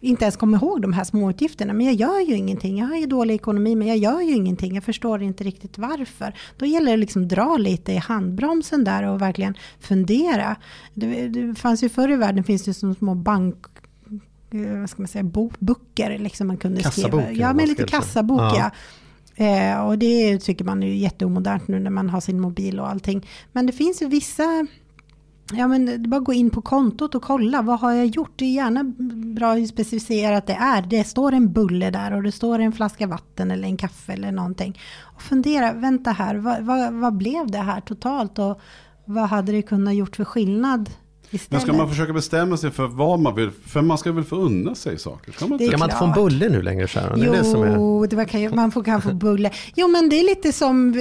[0.00, 1.72] inte ens kommer ihåg de här små utgifterna.
[1.72, 2.78] Men jag gör ju ingenting.
[2.78, 4.74] Jag har ju dålig ekonomi men jag gör ju ingenting.
[4.74, 6.34] Jag förstår inte riktigt varför.
[6.56, 10.56] Då gäller det liksom dra lite i handbromsen där och verkligen fundera.
[10.94, 13.56] Det, det fanns ju förr i världen finns det som små bank
[14.50, 17.40] eh, vad ska man säga, böcker liksom man kunde kassabok, skriva.
[17.40, 18.56] Ja, men lite kassabok ja.
[18.56, 18.70] ja.
[19.40, 23.26] Eh, och det tycker man är jätteomodernt nu när man har sin mobil och allting.
[23.52, 24.66] Men det finns ju vissa
[25.52, 27.62] Ja, men det är bara gå in på kontot och kolla.
[27.62, 28.32] Vad har jag gjort?
[28.36, 28.84] Det är gärna
[29.34, 30.82] bra att specificera att det är.
[30.82, 34.32] Det står en bulle där och det står en flaska vatten eller en kaffe eller
[34.32, 34.78] någonting.
[35.14, 38.38] Och fundera, vänta här, vad, vad, vad blev det här totalt?
[38.38, 38.60] Och
[39.04, 40.90] vad hade det kunnat gjort för skillnad
[41.32, 41.50] Istället.
[41.50, 44.36] Men ska man försöka bestämma sig för vad man vill, för man ska väl få
[44.36, 45.32] unna sig saker?
[45.32, 47.22] Ska man, det man inte få en bulle nu längre Sharon?
[47.22, 48.06] Jo, det som är...
[48.06, 49.50] det kan, man får, kan få bulle.
[49.74, 50.94] Jo, men det är lite som,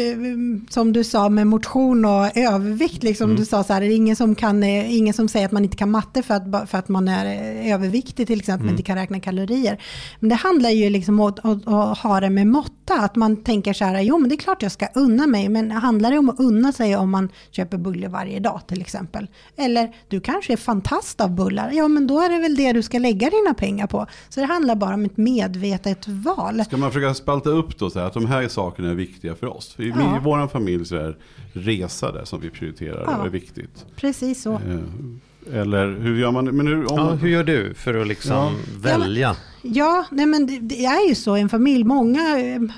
[0.70, 3.04] som du sa med motion och övervikt.
[3.04, 3.26] Liksom.
[3.26, 3.40] Mm.
[3.40, 5.78] Du sa så här, det är ingen som, kan, ingen som säger att man inte
[5.78, 7.26] kan matte för att, för att man är
[7.74, 8.74] överviktig till exempel, mm.
[8.74, 9.82] inte kan räkna kalorier.
[10.20, 13.44] Men det handlar ju liksom om att, att, att ha det med måtta, att man
[13.44, 16.18] tänker så här, jo men det är klart jag ska unna mig, men handlar det
[16.18, 19.28] om att unna sig om man köper bulle varje dag till exempel?
[19.58, 21.72] Eller du du kanske är fantast av bullar.
[21.72, 24.08] Ja, men då är det väl det du ska lägga dina pengar på.
[24.30, 26.66] Så det handlar bara om ett medvetet val.
[26.66, 29.48] Ska man försöka spalta upp då så här, att de här sakerna är viktiga för
[29.48, 29.74] oss?
[29.74, 30.20] För I ja.
[30.24, 31.18] vår familj så är
[31.54, 33.18] resa det som vi prioriterar ja.
[33.18, 33.86] och är viktigt.
[33.96, 34.54] Precis så.
[34.54, 36.46] Eh, eller hur gör man?
[36.46, 36.98] Men hur, om...
[36.98, 38.54] ja, hur gör du för att liksom ja.
[38.82, 39.36] välja?
[39.62, 41.84] Ja, nej men det, är ju så i en familj.
[41.84, 42.22] Många,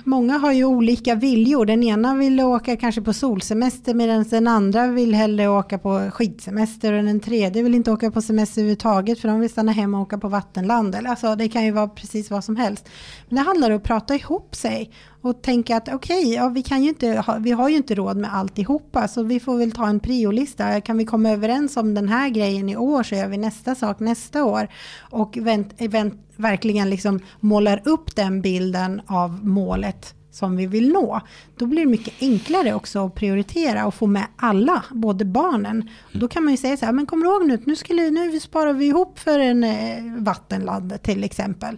[0.04, 1.65] många har ju olika viljor.
[1.65, 6.94] Den ena vill åka kanske på solsemester medan den andra vill hellre åka på skidsemester
[6.94, 10.04] och den tredje vill inte åka på semester överhuvudtaget för de vill stanna hemma och
[10.04, 10.96] åka på vattenland.
[10.96, 12.89] Alltså, det kan ju vara precis vad som helst.
[13.30, 14.91] Men det handlar om att prata ihop sig
[15.22, 18.18] och tänka att okej, okay, ja, vi, kan ju inte vi har ju inte råd
[18.18, 20.82] med alltihopa så vi får väl ta en priolista.
[20.82, 24.00] Kan vi komma överens om den här grejen i år så gör vi nästa sak
[24.00, 24.68] nästa år.
[25.00, 31.22] Och vänt, vänt, verkligen liksom målar upp den bilden av målet som vi vill nå.
[31.58, 35.90] Då blir det mycket enklare också att prioritera och få med alla, både barnen.
[36.14, 38.74] Då kan man ju säga så här, men kom ihåg nu, nu, skulle, nu sparar
[38.74, 41.78] vi ihop för en eh, vattenladd till exempel.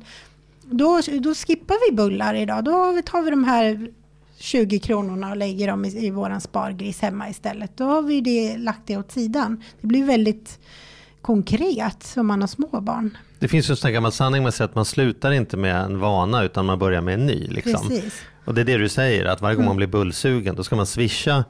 [0.71, 3.89] Då, då skippar vi bullar idag, då tar vi de här
[4.39, 7.78] 20 kronorna och lägger dem i, i våran spargris hemma istället.
[7.78, 9.63] Då har vi det, lagt det åt sidan.
[9.82, 10.60] Det blir väldigt
[11.21, 13.17] konkret om man har små barn.
[13.39, 16.43] Det finns ju en sån gammal sanning med att man slutar inte med en vana
[16.43, 17.47] utan man börjar med en ny.
[17.47, 17.89] Liksom.
[17.89, 18.21] Precis.
[18.45, 19.78] Och det är det du säger, att varje gång man mm.
[19.78, 21.43] blir bullsugen då ska man swisha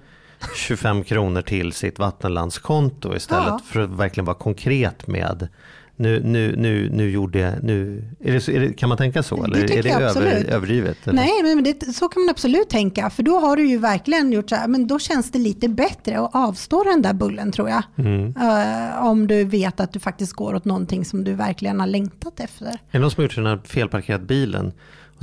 [0.55, 3.59] 25 kronor till sitt vattenlandskonto istället ja.
[3.65, 5.47] för att verkligen vara konkret med
[5.95, 9.43] nu, nu, nu, nu gjorde, nu, är det, är det, kan man tänka så?
[9.43, 11.07] Eller det är det över, överdrivet?
[11.07, 11.13] Eller?
[11.13, 13.09] Nej, men det, så kan man absolut tänka.
[13.09, 16.19] För då har du ju verkligen gjort så här, men då känns det lite bättre
[16.19, 17.83] att avstå den där bullen tror jag.
[17.97, 18.25] Mm.
[18.25, 22.39] Uh, om du vet att du faktiskt går åt någonting som du verkligen har längtat
[22.39, 22.65] efter.
[22.65, 24.73] Är det någon som har gjort den här felparkerat bilen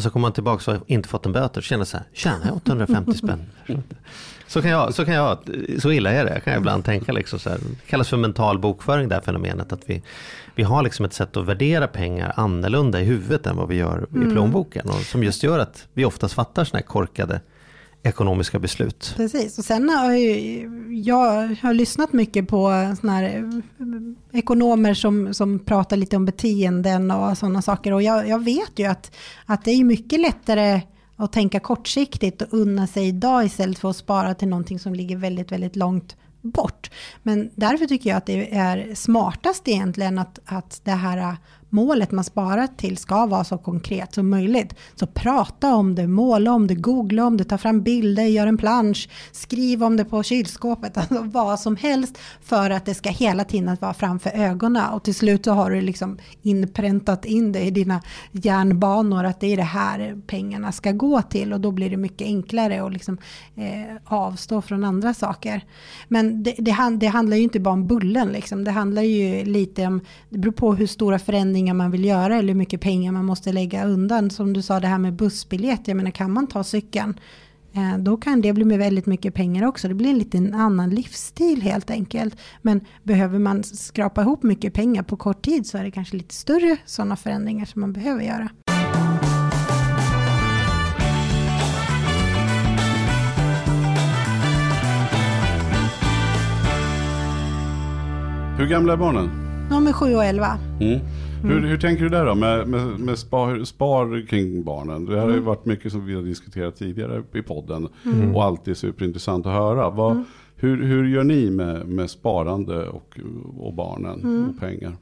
[0.01, 2.53] och så kommer man tillbaka och inte fått en böter och känner så här, tjänar
[2.53, 3.47] 850 spänn?
[4.47, 5.39] Så kan jag, så kan jag,
[5.79, 7.59] så illa är det, kan jag ibland tänka liksom så här.
[7.59, 9.73] Det kallas för mental bokföring det här fenomenet.
[9.73, 10.03] Att vi,
[10.55, 14.07] vi har liksom ett sätt att värdera pengar annorlunda i huvudet än vad vi gör
[14.11, 14.33] i mm.
[14.33, 14.89] plånboken.
[14.89, 17.41] Och som just gör att vi oftast fattar sådana här korkade
[18.03, 19.15] ekonomiska beslut.
[19.17, 25.35] Precis, och sen har jag, jag har lyssnat mycket på såna här eh, ekonomer som,
[25.35, 27.93] som pratar lite om beteenden och sådana saker.
[27.93, 30.81] Och jag, jag vet ju att, att det är mycket lättare
[31.17, 35.17] att tänka kortsiktigt och unna sig idag istället för att spara till någonting som ligger
[35.17, 36.91] väldigt, väldigt långt bort.
[37.23, 41.37] Men därför tycker jag att det är smartast egentligen att, att det här
[41.71, 44.75] målet man sparar till ska vara så konkret som möjligt.
[44.95, 48.57] Så prata om det, måla om det, googla om det, ta fram bilder, gör en
[48.57, 53.45] plansch, skriv om det på kylskåpet, alltså vad som helst för att det ska hela
[53.45, 57.71] tiden vara framför ögonen och till slut så har du liksom inpräntat in det i
[57.71, 58.03] dina
[58.33, 62.27] hjärnbanor att det är det här pengarna ska gå till och då blir det mycket
[62.27, 63.19] enklare att liksom,
[63.57, 65.65] eh, avstå från andra saker.
[66.09, 68.65] Men det, det, det handlar ju inte bara om bullen, liksom.
[68.65, 72.37] det handlar ju lite om, det beror på hur stora förändringar förändringar man vill göra
[72.37, 74.31] eller hur mycket pengar man måste lägga undan.
[74.31, 77.21] Som du sa det här med bussbiljett, jag menar kan man ta cykeln
[77.75, 79.89] eh, då kan det bli med väldigt mycket pengar också.
[79.89, 82.37] Det blir en lite annan livsstil helt enkelt.
[82.63, 86.35] Men behöver man skrapa ihop mycket pengar på kort tid så är det kanske lite
[86.35, 88.49] större sådana förändringar som man behöver göra.
[98.59, 99.31] Hur gamla är barnen?
[99.71, 100.59] De är 7 och 11.
[100.81, 101.01] Mm.
[101.43, 105.05] Hur, hur tänker du där då med, med, med spar, spar kring barnen?
[105.05, 107.89] Det här har ju varit mycket som vi har diskuterat tidigare i podden
[108.35, 109.91] och alltid superintressant att höra.
[109.91, 110.25] Vad,
[110.57, 113.21] hur, hur gör ni med, med sparande och,
[113.59, 114.97] och barnen och pengar?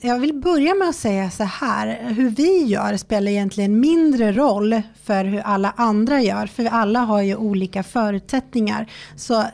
[0.00, 4.82] Jag vill börja med att säga så här, hur vi gör spelar egentligen mindre roll
[5.02, 8.90] för hur alla andra gör, för alla har ju olika förutsättningar.
[9.16, 9.44] Så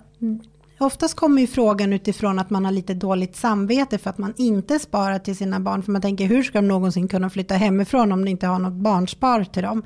[0.79, 4.79] Oftast kommer ju frågan utifrån att man har lite dåligt samvete för att man inte
[4.79, 5.83] sparar till sina barn.
[5.83, 8.73] För man tänker hur ska de någonsin kunna flytta hemifrån om de inte har något
[8.73, 9.83] barnspar till dem.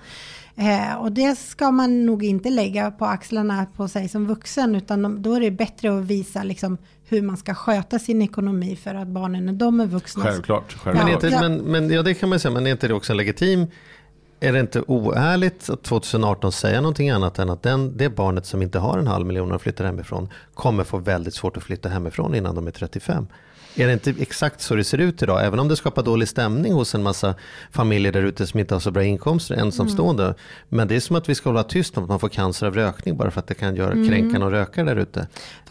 [0.57, 4.75] Eh, och det ska man nog inte lägga på axlarna på sig som vuxen.
[4.75, 8.95] Utan då är det bättre att visa liksom hur man ska sköta sin ekonomi för
[8.95, 10.25] att barnen när de är vuxna.
[10.25, 10.77] Självklart.
[10.85, 11.25] Men, självklart.
[11.25, 11.41] inte, Ja.
[11.41, 13.67] men, men ja, det kan man säga, men är inte det också en legitim
[14.41, 18.63] är det inte oärligt att 2018 säga någonting annat än att den, det barnet som
[18.63, 22.35] inte har en halv miljon och flyttar hemifrån kommer få väldigt svårt att flytta hemifrån
[22.35, 23.27] innan de är 35?
[23.75, 25.45] Är det inte exakt så det ser ut idag?
[25.47, 27.35] Även om det skapar dålig stämning hos en massa
[27.71, 30.25] familjer där ute som inte har så bra inkomster, ensamstående.
[30.25, 30.35] Mm.
[30.69, 32.75] Men det är som att vi ska hålla tyst om att man får cancer av
[32.75, 35.19] rökning bara för att det kan göra kränka någon rökare där ute.
[35.21, 35.29] Mm.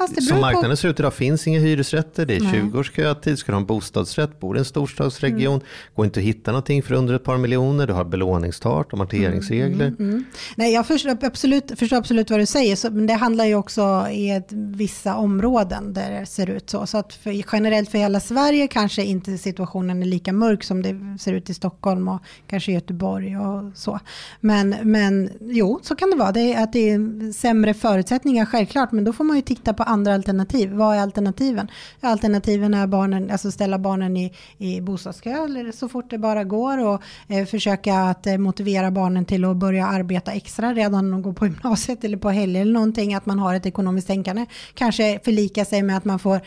[0.07, 2.53] Som beror på- marknaden ser ut idag finns inga hyresrätter, det är Nej.
[2.53, 5.65] 20 års kötid, ska du ha en bostadsrätt, bor i en storstadsregion, Mm.
[5.95, 9.87] går inte att hitta någonting för under ett par miljoner, du har belåningstak, amorteringsregler.
[9.99, 10.23] Mm,
[10.55, 14.07] Nej, jag förstår absolut, förstår absolut vad du säger, så, men det handlar ju också
[14.11, 16.85] i ett, vissa områden där det ser ut så.
[16.87, 21.17] Så att för, generellt för hela Sverige kanske inte situationen är lika mörk som det
[21.19, 23.99] ser ut i Stockholm och kanske Göteborg och så.
[24.39, 26.31] Men, men jo, så kan det vara.
[26.31, 29.83] Det är, att det är sämre förutsättningar självklart, men då får man ju titta på
[29.83, 30.71] andra alternativ.
[30.71, 31.67] Vad är alternativen?
[32.01, 36.85] Alternativen är barnen, alltså ställa barnen i, i bostadskö eller så fort det bara går
[36.85, 41.21] och eh, försöka att eh, motivera barnen till att börja arbeta extra redan när de
[41.21, 44.45] går på gymnasiet eller på helger eller någonting, att man har ett ekonomiskt tänkande.
[44.73, 46.41] Kanske förlika sig med att man får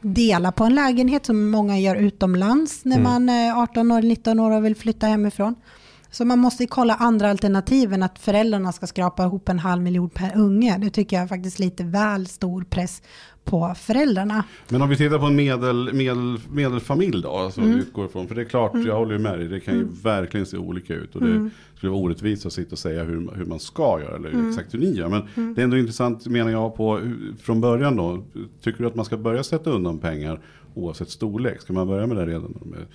[0.00, 4.50] dela på en lägenhet som många gör utomlands när man är 18 år, 19 år
[4.56, 5.54] och vill flytta hemifrån.
[6.10, 10.10] Så man måste kolla andra alternativ än att föräldrarna ska skrapa ihop en halv miljon
[10.10, 10.78] per unge.
[10.78, 13.02] Det tycker jag är faktiskt lite väl stor press
[13.44, 14.44] på föräldrarna.
[14.68, 17.78] Men om vi tittar på en medel, medel, medelfamilj då, alltså Mm.
[17.78, 20.46] utgår ifrån, för det är klart, jag håller ju med dig, det kan ju verkligen
[20.46, 21.14] se olika ut.
[21.14, 21.50] Och det Mm.
[21.76, 24.48] skulle vara orättvist att sitta och säga hur, hur man ska göra, eller Mm.
[24.48, 25.08] exakt hur ni gör.
[25.08, 27.00] Men det är ändå intressant, menar jag, på
[27.42, 28.24] från början då.
[28.62, 30.40] Tycker du att man ska börja sätta undan pengar
[30.74, 31.60] oavsett storlek?
[31.60, 32.86] Ska man börja med det redan när de, är,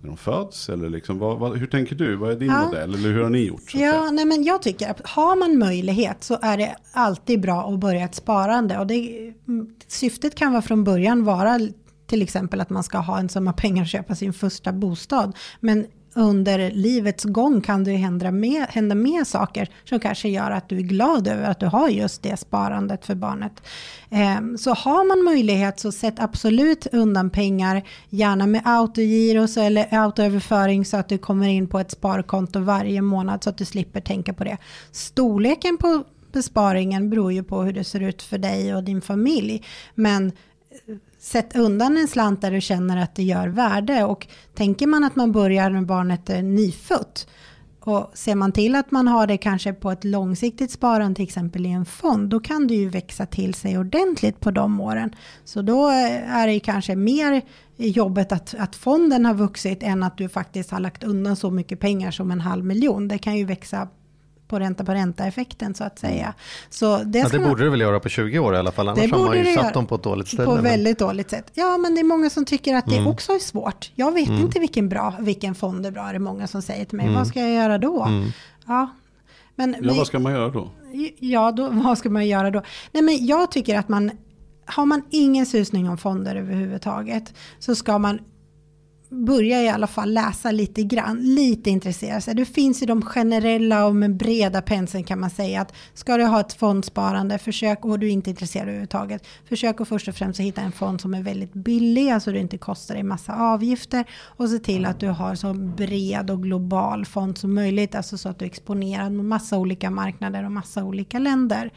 [0.00, 0.68] när de föds?
[0.68, 2.16] Eller liksom, vad, vad, hur tänker du?
[2.16, 2.64] Vad är din Ja.
[2.66, 2.94] modell?
[2.94, 3.70] Eller hur har ni gjort?
[3.70, 7.40] Så att Ja, nej men jag tycker att har man möjlighet så är det alltid
[7.40, 8.78] bra att börja ett sparande.
[8.78, 11.60] Och det, mm, syftet kan vara från början vara
[12.06, 15.36] till exempel att man ska ha en summa pengar och köpa sin första bostad.
[15.60, 20.50] Men under livets gång kan det ju hända mer, hända mer saker som kanske gör
[20.50, 23.62] att du är glad över att du har just det sparandet för barnet.
[24.10, 30.84] Ehm, så har man möjlighet så sätt absolut undan pengar, gärna med autogiros eller autoöverföring
[30.84, 34.32] så att du kommer in på ett sparkonto varje månad så att du slipper tänka
[34.32, 34.58] på det.
[34.90, 39.64] Storleken på besparingen beror ju på hur det ser ut för dig och din familj.
[39.94, 40.32] Men
[41.22, 44.04] sätt undan en slant där du känner att det gör värde.
[44.04, 47.26] Och tänker man att man börjar när barnet är nyfött
[47.84, 51.66] och ser man till att man har det kanske på ett långsiktigt sparande, till exempel
[51.66, 55.14] i en fond, då kan det ju växa till sig ordentligt på de åren.
[55.44, 57.42] Så då eh, är det kanske mer
[57.76, 61.80] jobbet att, att fonden har vuxit än att du faktiskt har lagt undan så mycket
[61.80, 63.08] pengar som en halv miljon.
[63.08, 63.88] Det kan ju växa
[64.52, 66.34] på ränta på ränta effekten så att säga.
[66.70, 68.88] Så det, Ja, det man- borde du väl göra på 20 år i alla fall,
[68.88, 69.72] annars har man borde ju det satt göra.
[69.74, 70.44] dem på ett dåligt ställe.
[70.44, 71.50] På men- väldigt dåligt sätt.
[71.54, 73.06] Ja, men det är många som tycker att det Mm.
[73.06, 73.90] också är svårt.
[73.94, 76.96] Jag vet inte vilken, bra, vilken fond är bra, är det många som säger till
[76.96, 77.06] mig.
[77.06, 77.18] Mm.
[77.18, 77.98] Vad ska jag göra då?
[78.66, 78.90] Ja.
[79.56, 80.70] Men, Ja, men, vad ska man göra då?
[81.18, 82.62] Ja, då, vad ska man göra då?
[82.92, 84.10] Nej, men jag tycker att man,
[84.66, 88.18] har man ingen susning om fonder överhuvudtaget, så ska man
[89.12, 92.34] börja i alla fall läsa lite grann, lite intressera sig.
[92.34, 96.24] Det finns ju de generella och med breda penseln kan man säga att ska du
[96.24, 100.40] ha ett fondsparande, försök, och du är inte intresserad överhuvudtaget, försök att först och främst
[100.40, 104.48] hitta en fond som är väldigt billig, alltså det inte kostar dig massa avgifter och
[104.48, 108.38] se till att du har så bred och global fond som möjligt, alltså så att
[108.38, 111.70] du är exponerad mot massa olika marknader och massa olika länder.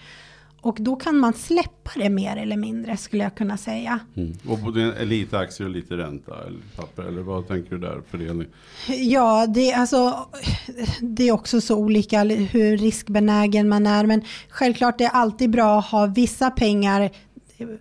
[0.66, 4.00] Och då kan man släppa det mer eller mindre skulle jag kunna säga.
[4.16, 4.34] Mm.
[4.48, 8.48] Och både lite aktier och lite ränta eller papper eller vad tänker du där fördelning?
[8.88, 10.30] Ja, det, är alltså,
[11.02, 14.06] det är också så olika hur riskbenägen man är.
[14.06, 17.12] Men självklart det är alltid bra att ha vissa pengar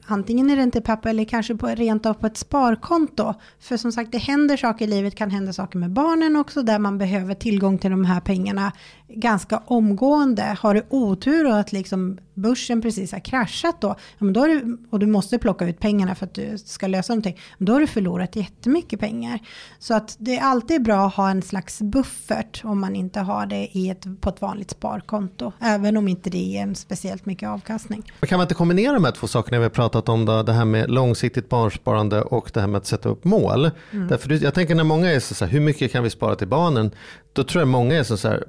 [0.07, 3.35] antingen i räntepapper eller kanske på, rent av på ett sparkonto.
[3.61, 6.79] För som sagt, det händer saker i livet, kan hända saker med barnen också, där
[6.79, 8.73] man behöver tillgång till de här pengarna
[9.09, 10.57] ganska omgående.
[10.61, 15.07] Har du otur och att liksom börsen precis har kraschat då, då du, och du
[15.07, 19.01] måste plocka ut pengarna för att du ska lösa någonting, då har du förlorat jättemycket
[19.01, 19.39] pengar.
[19.79, 23.47] Så att det är alltid bra att ha en slags buffert om man inte har
[23.47, 27.49] det i ett, på ett vanligt sparkonto, även om inte det ger en speciellt mycket
[27.49, 28.13] avkastning.
[28.21, 30.65] Kan man inte kombinera de här två sakerna vi har pratat om, då, det här
[30.65, 33.71] med långsiktigt barnsparande och det här med att sätta upp mål?
[33.91, 34.09] Mm.
[34.09, 36.91] Därför jag tänker när många är så här, hur mycket kan vi spara till barnen?
[37.33, 38.45] Då tror jag många är så här,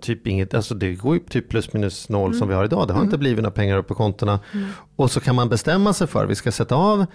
[0.00, 2.38] typ inget, alltså det går ju typ plus minus noll mm.
[2.38, 2.88] som vi har idag.
[2.88, 3.06] Det har mm.
[3.06, 4.40] inte blivit några pengar upp på kontona.
[4.52, 4.68] Mm.
[4.96, 7.06] Och så kan man bestämma sig för, vi ska sätta av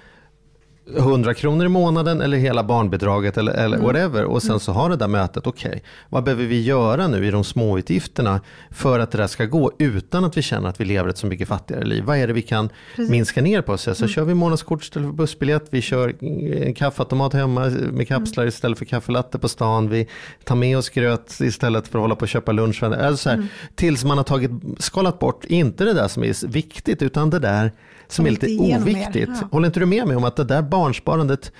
[0.97, 3.87] 100 kronor i månaden eller hela barnbidraget eller, eller mm.
[3.87, 4.23] whatever.
[4.23, 4.59] Och sen mm.
[4.59, 7.77] så har det där mötet, okej, okay, vad behöver vi göra nu i de små
[7.77, 11.17] utgifterna för att det där ska gå utan att vi känner att vi lever ett
[11.17, 12.03] så mycket fattigare liv?
[12.03, 13.11] Vad är det vi kan Precis.
[13.11, 13.77] minska ner på?
[13.77, 14.09] Så, så mm.
[14.09, 16.15] kör vi månadskort istället för bussbiljett, vi kör
[16.63, 18.49] en kaffeautomat hemma med kapslar mm.
[18.49, 20.07] istället för kaffelatte på stan, vi
[20.43, 22.83] tar med oss gröt istället för att hålla på och köpa lunch.
[22.83, 23.47] Alltså här, mm.
[23.75, 27.71] Tills man har tagit, skalat bort, inte det där som är viktigt, utan det där
[28.11, 29.29] som är lite oviktigt.
[29.41, 29.47] Ja.
[29.51, 31.51] Håller inte du med mig om att det där barnsparandet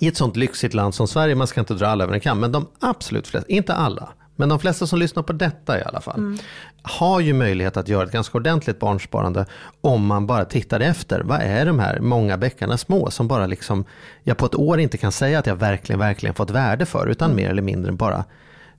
[0.00, 2.40] i ett sånt lyxigt land som Sverige, man ska inte dra alla över en kam,
[2.40, 6.00] men de absolut flesta, inte alla, men de flesta som lyssnar på detta i alla
[6.00, 6.38] fall, mm.
[6.82, 9.46] har ju möjlighet att göra ett ganska ordentligt barnsparande
[9.80, 11.20] om man bara tittar efter.
[11.20, 13.84] Vad är de här många bäckarna små som bara liksom,
[14.22, 17.30] jag på ett år inte kan säga att jag verkligen, verkligen fått värde för, utan
[17.30, 17.36] mm.
[17.36, 18.24] mer eller mindre bara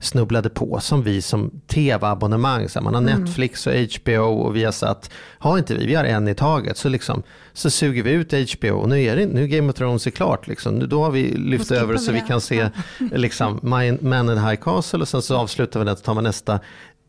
[0.00, 2.68] snubblade på som vi som tv-abonnemang.
[2.80, 3.20] man har mm.
[3.20, 6.76] Netflix och HBO och vi har satt, har inte vi, vi har en i taget.
[6.76, 10.06] Så, liksom, så suger vi ut HBO och nu är det, nu Game of Thrones
[10.06, 10.46] är klart.
[10.46, 10.88] Liksom.
[10.88, 12.68] Då har vi lyft över så vi kan se
[13.12, 16.60] liksom, Man in High Castle och sen så avslutar vi det och tar man nästa.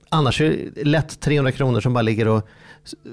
[0.09, 2.47] Annars är det lätt 300 kronor som bara ligger och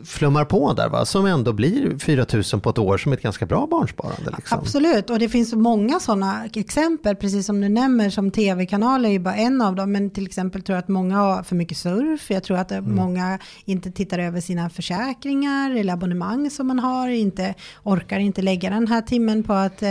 [0.05, 1.05] flummar på där, va?
[1.05, 4.35] som ändå blir 4 000 på ett år som ett ganska bra barnsparande.
[4.37, 4.59] Liksom.
[4.59, 9.19] Absolut, och det finns många sådana exempel, precis som du nämner, som tv-kanaler är ju
[9.19, 12.31] bara en av dem, men till exempel tror jag att många har för mycket surf,
[12.31, 12.95] jag tror att mm.
[12.95, 18.71] många inte tittar över sina försäkringar eller abonnemang som man har, inte orkar inte lägga
[18.71, 19.89] den här timmen på att eh,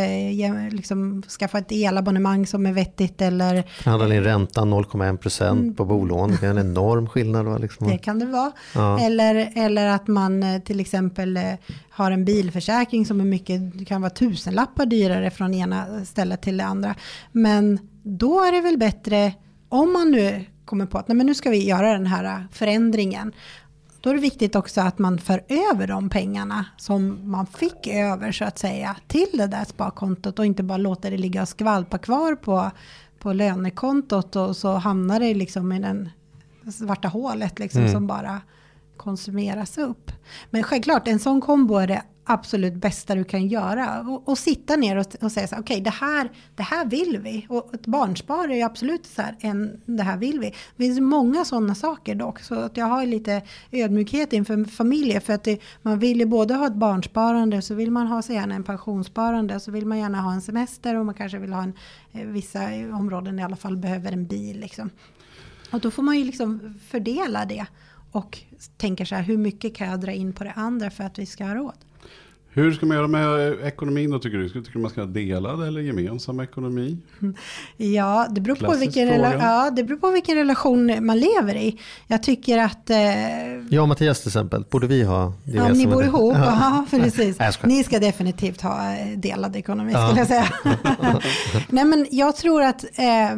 [0.71, 3.63] liksom, skaffa ett elabonnemang som är vettigt eller...
[3.85, 5.75] Handlar in räntan 0,1 procent mm.
[5.75, 7.45] på bolån, det är en enorm skillnad.
[7.45, 7.87] Va, liksom.
[7.87, 8.51] Det kan det vara.
[8.75, 8.99] Ja.
[8.99, 11.53] Eller, eller att man eh, till exempel eh,
[11.89, 16.65] har en bilförsäkring som är mycket, kan vara tusenlappar dyrare från ena stället till det
[16.65, 16.95] andra.
[17.31, 19.33] Men då är det väl bättre,
[19.69, 23.33] om man nu kommer på att nej, men nu ska vi göra den här förändringen.
[24.01, 28.31] Då är det viktigt också att man för över de pengarna som man fick över
[28.31, 31.97] så att säga till det där sparkontot och inte bara låta det ligga och skvalpa
[31.97, 32.71] kvar på,
[33.19, 36.09] på lönekontot och så hamnar det liksom i den
[36.71, 37.93] svarta hålet liksom mm.
[37.93, 38.41] som bara
[38.97, 40.11] konsumeras upp.
[40.49, 44.01] Men självklart, en sån kombo är det absolut bästa du kan göra.
[44.01, 47.19] Och, och sitta ner och, och säga så okej, okay, det, här, det här vill
[47.23, 47.45] vi.
[47.49, 50.47] Och ett barnspar är ju absolut så här, en, det här vill vi.
[50.49, 55.19] Det finns många sådana saker dock, så att jag har lite ödmjukhet inför familjer.
[55.19, 58.33] För att det, man vill ju både ha ett barnsparande, så vill man ha så
[58.33, 61.63] gärna en pensionssparande, så vill man gärna ha en semester och man kanske vill ha
[61.63, 61.73] en,
[62.11, 62.59] eh, vissa
[62.93, 64.59] områden i alla fall behöver en bil.
[64.59, 64.89] Liksom.
[65.71, 67.65] Och då får man ju liksom fördela det
[68.13, 68.39] och
[68.77, 71.25] tänker så här, hur mycket kan jag dra in på det andra för att vi
[71.25, 71.77] ska ha råd?
[72.55, 74.49] Hur ska man göra med ekonomin då tycker du?
[74.49, 76.97] Tycker du man ska ha delad eller gemensam ekonomi?
[77.77, 81.79] Ja, det beror, på vilken ja, det beror på vilken relation man lever i.
[82.07, 82.89] Jag tycker att...
[82.89, 82.97] Eh,
[83.69, 87.37] jag och Mattias till exempel, borde vi ha Ja, ni bor ihop, ja, precis.
[87.63, 90.07] ni ska definitivt ha eh, delad ekonomi ja.
[90.07, 90.47] skulle jag säga.
[91.69, 93.37] Nej men jag tror att, eh,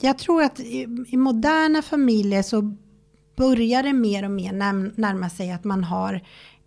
[0.00, 2.76] jag tror att i, i moderna familjer så
[3.36, 4.52] börjar det mer och mer
[5.00, 6.14] närma sig att man har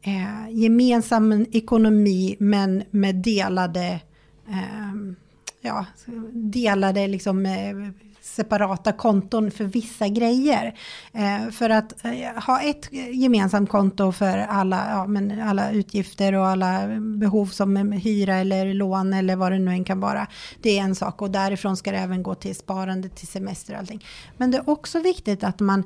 [0.02, 4.00] eh, gemensam ekonomi men med delade,
[4.50, 4.96] eh,
[5.62, 5.86] ja,
[6.34, 7.74] delade liksom, eh,
[8.28, 10.80] separata konton för vissa grejer.
[11.14, 16.48] Eh, för att eh, ha ett gemensamt konto för alla, ja, men alla utgifter och
[16.48, 20.28] alla behov som eh, hyra eller lån eller vad det nu än kan vara.
[20.62, 23.80] Det är en sak och därifrån ska det även gå till sparande, till semester och
[23.80, 24.06] allting.
[24.38, 25.86] Men det är också viktigt att man eh,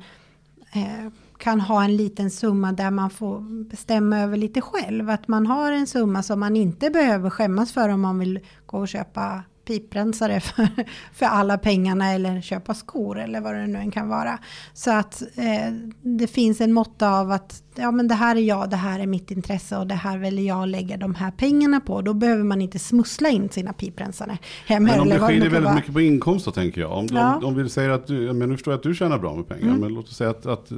[0.73, 5.09] Eh, kan ha en liten summa där man får bestämma över lite själv.
[5.09, 8.77] Att man har en summa som man inte behöver skämmas för om man vill gå
[8.77, 10.67] och köpa piprensare för,
[11.13, 14.39] för alla pengarna eller köpa skor eller vad det nu än kan vara.
[14.73, 18.69] Så att eh, det finns en mått av att ja, men det här är jag,
[18.69, 22.01] det här är mitt intresse och det här vill jag lägga de här pengarna på.
[22.01, 24.37] Då behöver man inte smussla in sina piprensare
[24.67, 24.83] hem.
[24.83, 25.75] Men om det skiljer väldigt vara.
[25.75, 26.91] mycket på inkomst då tänker jag.
[26.91, 27.35] Om, ja.
[27.35, 29.47] om, om vi säger att du, men nu förstår jag att du tjänar bra med
[29.47, 29.79] pengar, mm.
[29.79, 30.71] men låt oss säga att, att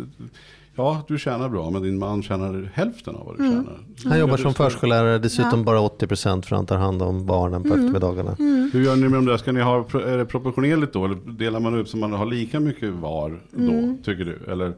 [0.75, 3.55] Ja, du tjänar bra, men din man tjänar hälften av vad du mm.
[3.55, 3.79] tjänar.
[4.05, 5.65] Han jobbar som förskollärare, dessutom ja.
[5.65, 7.79] bara 80% för han tar hand om barnen på mm.
[7.79, 8.35] eftermiddagarna.
[8.39, 8.69] Mm.
[8.73, 9.37] Hur gör ni med de där?
[9.37, 11.05] Ska ni ha, är det proportionerligt då?
[11.05, 13.97] Eller delar man upp så man har lika mycket var då, mm.
[14.03, 14.51] tycker du?
[14.51, 14.73] Eller?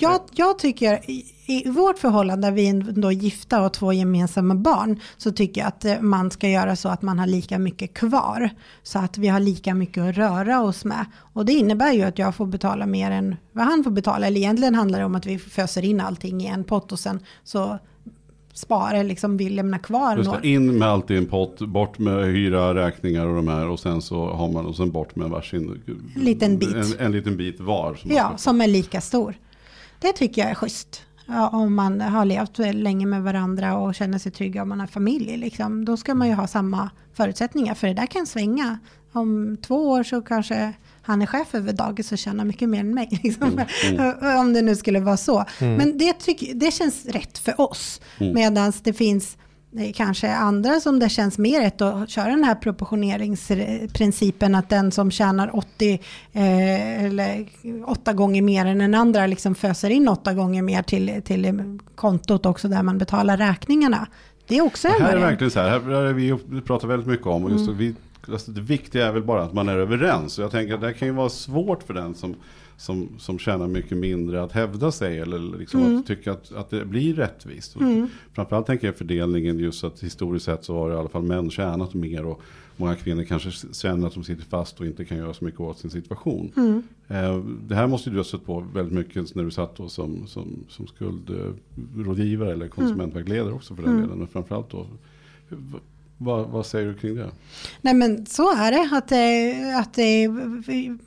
[0.00, 4.54] Jag, jag tycker, i, i vårt förhållande, där vi är då gifta och två gemensamma
[4.54, 7.94] barn, så tycker jag att eh, man ska göra så att man har lika mycket
[7.94, 8.50] kvar.
[8.82, 11.04] Så att vi har lika mycket att röra oss med.
[11.32, 14.26] Och det innebär ju att jag får betala mer än vad han får betala.
[14.26, 17.20] Eller egentligen handlar det om att vi föser in allting i en pott och sen
[17.44, 17.78] så
[18.52, 20.16] spara, liksom vi lämnar kvar.
[20.16, 23.68] Just det, in med allt i en pott, bort med hyra, räkningar och de här
[23.68, 25.82] och sen så har man och sen bort med varsin
[26.16, 26.74] liten bit.
[26.74, 27.94] En, en liten bit var.
[27.94, 29.34] Som ja, som är lika stor.
[30.02, 31.02] Det tycker jag är schysst.
[31.26, 34.86] Ja, om man har levt länge med varandra och känner sig trygga om man har
[34.86, 35.36] familj.
[35.36, 37.74] Liksom, då ska man ju ha samma förutsättningar.
[37.74, 38.78] För det där kan svänga.
[39.12, 40.72] Om två år så kanske
[41.02, 43.08] han är chef över dagis och tjänar mycket mer än mig.
[43.22, 43.60] Liksom.
[43.88, 44.00] Mm.
[44.00, 44.38] Mm.
[44.38, 45.44] Om det nu skulle vara så.
[45.58, 45.74] Mm.
[45.74, 48.00] Men det, tyck, det känns rätt för oss.
[48.18, 48.34] Mm.
[48.34, 49.36] Medan det finns
[49.94, 55.10] kanske andra som det känns mer rätt att köra den här proportioneringsprincipen att den som
[55.10, 56.00] tjänar 80
[56.32, 57.46] eh, eller
[57.86, 62.46] 8 gånger mer än den andra liksom föser in 8 gånger mer till, till kontot
[62.46, 64.06] också där man betalar räkningarna.
[64.46, 67.08] Det är också en Här är det verkligen så här, här är vi pratar väldigt
[67.08, 67.78] mycket om och just mm.
[67.78, 67.94] vi,
[68.28, 70.38] alltså det viktiga är väl bara att man är överens.
[70.38, 72.34] Och jag tänker att det kan ju vara svårt för den som
[72.82, 75.98] som, som tjänar mycket mindre att hävda sig eller liksom mm.
[75.98, 77.76] att tycka att, att det blir rättvist.
[77.76, 78.08] Mm.
[78.32, 81.94] Framförallt tänker jag fördelningen just att historiskt sett så har i alla fall män tjänat
[81.94, 82.42] mer och
[82.76, 85.78] många kvinnor kanske känner att de sitter fast och inte kan göra så mycket åt
[85.78, 86.52] sin situation.
[86.56, 86.82] Mm.
[87.08, 90.26] Eh, det här måste du ha sett på väldigt mycket när du satt då som,
[90.26, 94.02] som, som skuldrådgivare eller konsumentvägledare också för den mm.
[94.02, 94.22] delen.
[94.22, 94.86] Och framförallt då
[96.24, 97.30] vad, vad, säger du kring det?
[97.80, 98.88] Nej men så är det.
[98.96, 99.12] Att,
[99.80, 99.98] att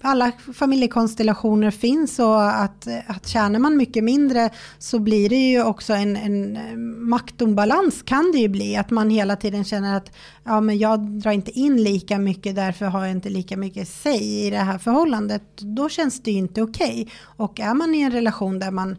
[0.02, 5.94] alla familjekonstellationer finns och att, att tjänar man mycket mindre så blir det ju också
[5.94, 8.76] en, en eh, maktombalans kan det ju bli.
[8.76, 10.12] Att man hela tiden känner att
[10.44, 14.48] ja, men jag drar inte in lika mycket därför har jag inte lika mycket säg
[14.48, 15.58] i det här förhållandet.
[15.58, 17.02] Då känns det ju inte okej.
[17.02, 17.06] Okay.
[17.22, 18.96] Och är man i en relation där man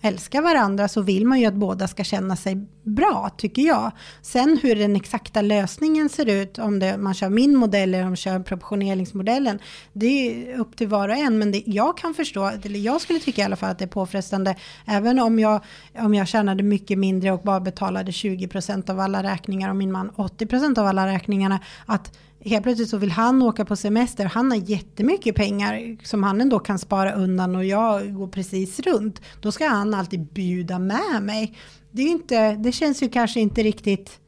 [0.00, 3.92] älskar varandra så vill man ju att båda ska känna sig bra, tycker jag.
[4.22, 8.08] Sen hur den exakta lösningen ser ut, om det, man kör min modell eller om
[8.08, 9.58] man kör proportioneringsmodellen,
[9.92, 11.38] det är upp till var och en.
[11.38, 13.88] Men det, jag kan förstå, eller jag skulle tycka i alla fall att det är
[13.88, 14.56] påfrestande,
[14.86, 15.60] även om jag,
[15.98, 20.10] om jag tjänade mycket mindre och bara betalade 20% av alla räkningar och min man
[20.10, 24.24] 80% av alla räkningarna, att helt plötsligt så vill han åka på semester.
[24.24, 29.20] Han har jättemycket pengar som han ändå kan spara undan och jag går precis runt.
[29.40, 31.58] Då ska han alltid bjuda med mig.
[31.90, 34.20] Det, är inte, det känns ju kanske inte riktigt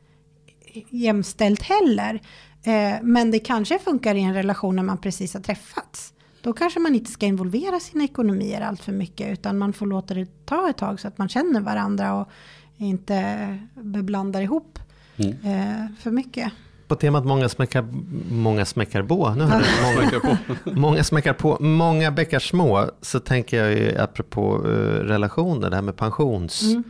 [0.90, 2.20] jämställt heller.
[2.62, 6.12] Eh, men det kanske funkar i en relation när man precis har träffats.
[6.42, 10.14] Då kanske man inte ska involvera sina ekonomier allt för mycket utan man får låta
[10.14, 12.28] det ta ett tag så att man känner varandra och
[12.76, 14.78] inte beblandar ihop
[15.16, 15.32] mm.
[15.32, 16.52] eh, för mycket
[16.88, 17.84] på temat många smäckar,
[18.30, 19.44] många smäckar på, nu
[19.82, 25.76] många, många smäckar på, många bäckar små, så tänker jag ju apropå uh, relationer, det
[25.76, 26.62] här med pensions.
[26.62, 26.84] Mm.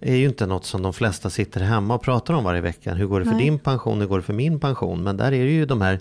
[0.00, 2.94] är ju inte något som de flesta sitter hemma och pratar om varje vecka.
[2.94, 3.44] Hur går det för Nej.
[3.44, 5.02] din pension, hur går det för min pension?
[5.02, 6.00] Men där är det ju de här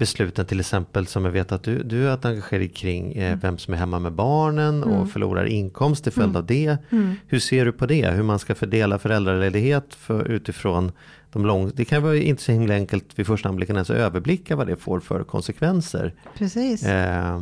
[0.00, 3.38] besluten till exempel som jag vet att du, du är engagerad kring eh, mm.
[3.38, 4.94] vem som är hemma med barnen mm.
[4.94, 6.36] och förlorar inkomst till följd mm.
[6.36, 6.78] av det.
[6.90, 7.14] Mm.
[7.26, 8.10] Hur ser du på det?
[8.10, 10.92] Hur man ska fördela föräldraledighet för, utifrån
[11.32, 14.66] de lång, det kan vara inte så himla enkelt vid första anblicken ens överblicka vad
[14.66, 16.14] det får för konsekvenser.
[16.38, 16.82] Precis.
[16.82, 17.40] Eh,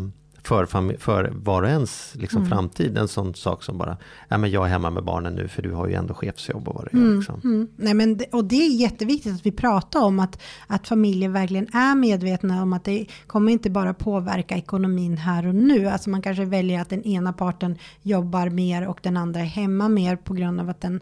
[0.49, 0.66] för,
[0.99, 2.51] för var och ens liksom, mm.
[2.51, 2.99] framtid.
[2.99, 3.97] En sån sak som bara,
[4.28, 6.74] ja, men jag är hemma med barnen nu för du har ju ändå chefsjobb och
[6.74, 7.12] vad det mm.
[7.12, 7.16] är.
[7.16, 7.41] Liksom.
[7.45, 7.68] Mm.
[7.76, 11.74] Nej, men det, och det är jätteviktigt att vi pratar om att, att familjer verkligen
[11.74, 15.86] är medvetna om att det kommer inte bara påverka ekonomin här och nu.
[15.86, 19.89] Alltså man kanske väljer att den ena parten jobbar mer och den andra är hemma
[19.89, 21.01] mer på grund av att den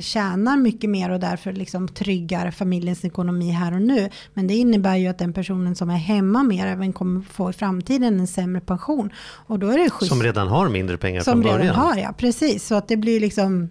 [0.00, 4.10] tjänar mycket mer och därför liksom tryggar familjens ekonomi här och nu.
[4.34, 7.52] Men det innebär ju att den personen som är hemma mer även kommer få i
[7.52, 9.10] framtiden en sämre pension.
[9.46, 10.12] Och då är det schysst.
[10.12, 11.60] Som redan har mindre pengar Som från början.
[11.60, 12.66] redan har, ja precis.
[12.66, 13.68] Så att det blir liksom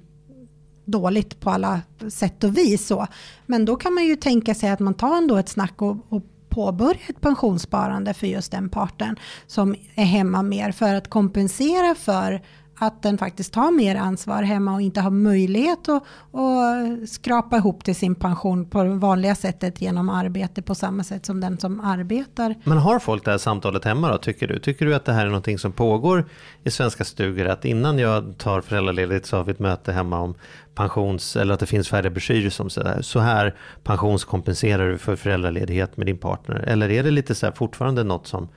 [0.86, 2.88] dåligt på alla sätt och vis.
[2.88, 3.08] Så.
[3.46, 6.24] Men då kan man ju tänka sig att man tar ändå ett snack och, och
[6.50, 9.16] påbörja ett pensionssparande för just den parten
[9.48, 12.42] som är hemma mer för att kompensera för
[12.80, 16.04] att den faktiskt tar mer ansvar hemma och inte har möjlighet att,
[16.40, 21.26] att skrapa ihop till sin pension på det vanliga sättet genom arbete på samma sätt
[21.26, 22.56] som den som arbetar.
[22.64, 24.60] Men har folk det här samtalet hemma då, tycker du?
[24.60, 26.26] Tycker du att det här är någonting som pågår
[26.64, 27.48] i svenska stugor?
[27.48, 30.36] Att innan jag tar föräldraledigt så har vi ett möte hemma om
[30.76, 35.98] pensions, eller att det finns färdiga broschyrer som sådär, så här pensionskompenserar du för föräldraledighet
[35.98, 36.56] med din partner.
[36.56, 38.50] Eller är det lite så här fortfarande något som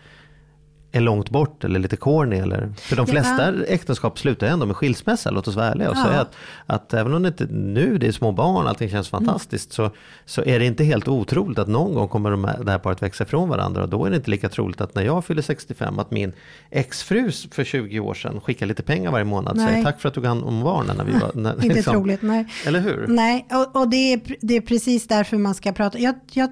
[0.93, 2.37] är långt bort eller lite corny.
[2.37, 3.65] Eller, för de flesta Ja.
[3.65, 6.05] äktenskap slutar ändå med skilsmässa, låt oss vara ärliga och Ja.
[6.05, 6.35] säga att,
[6.67, 9.91] att även om det inte nu det är små barn, allting känns fantastiskt, så,
[10.25, 13.03] så är det inte helt otroligt att någon gång kommer de här, det här paret
[13.03, 15.99] växa ifrån varandra och då är det inte lika troligt att när jag fyller 65
[15.99, 16.33] att min
[16.71, 20.15] exfru för 20 år sedan skickar lite pengar varje månad och säger tack för att
[20.15, 21.31] du tog hand om barnen när vi var...
[21.35, 21.93] När, Inte liksom.
[21.95, 22.47] troligt, nej.
[22.67, 23.07] Eller hur?
[23.09, 25.99] Nej, och, och det, är, det är precis därför man ska prata.
[25.99, 26.51] Jag, jag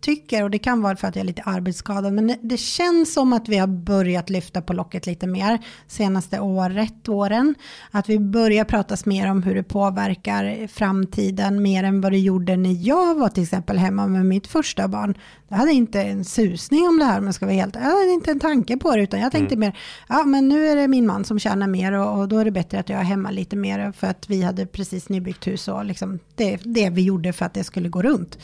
[0.00, 3.32] tycker, och det kan vara för att jag är lite arbetsskadad, men det, känns som
[3.32, 7.54] att vi har börjat lyfta på locket lite mer senaste året, åren.
[7.90, 12.56] Att vi börjar pratas mer om hur det påverkar framtiden mer än vad det gjorde
[12.56, 15.14] när jag var till exempel hemma med mitt första barn.
[15.48, 18.10] Jag hade inte en susning om det här, om jag ska vara helt Jag hade
[18.12, 19.78] inte en tanke på det, utan jag tänkte mer,
[20.08, 22.50] ja men nu är det min man som tjänar mer och, och då är det
[22.50, 25.84] bättre att jag är hemma lite mer för att vi hade precis nybyggt hus och
[25.84, 28.38] liksom det, det vi gjorde för att det skulle gå runt.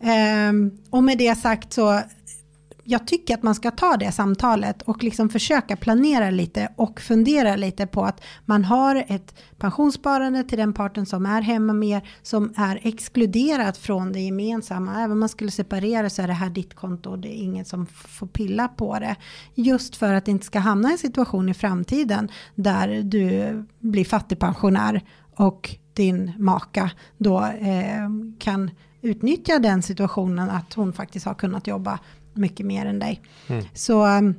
[0.00, 2.02] Ehm, och med det sagt så
[2.90, 7.56] jag tycker att man ska ta det samtalet och liksom försöka planera lite och fundera
[7.56, 12.52] lite på att man har ett pensionssparande till den parten som är hemma mer som
[12.56, 14.96] är exkluderat från det gemensamma.
[14.98, 17.64] Även om man skulle separera så är det här ditt konto och det är ingen
[17.64, 19.16] som får pilla på det.
[19.54, 24.04] Just för att det inte ska hamna i en situation i framtiden där du blir
[24.04, 25.02] fattigpensionär
[25.36, 28.70] och din maka då eh, kan
[29.02, 31.98] utnyttja den situationen att hon faktiskt har kunnat jobba
[32.34, 33.22] mycket mer än dig.
[33.74, 34.34] Så um,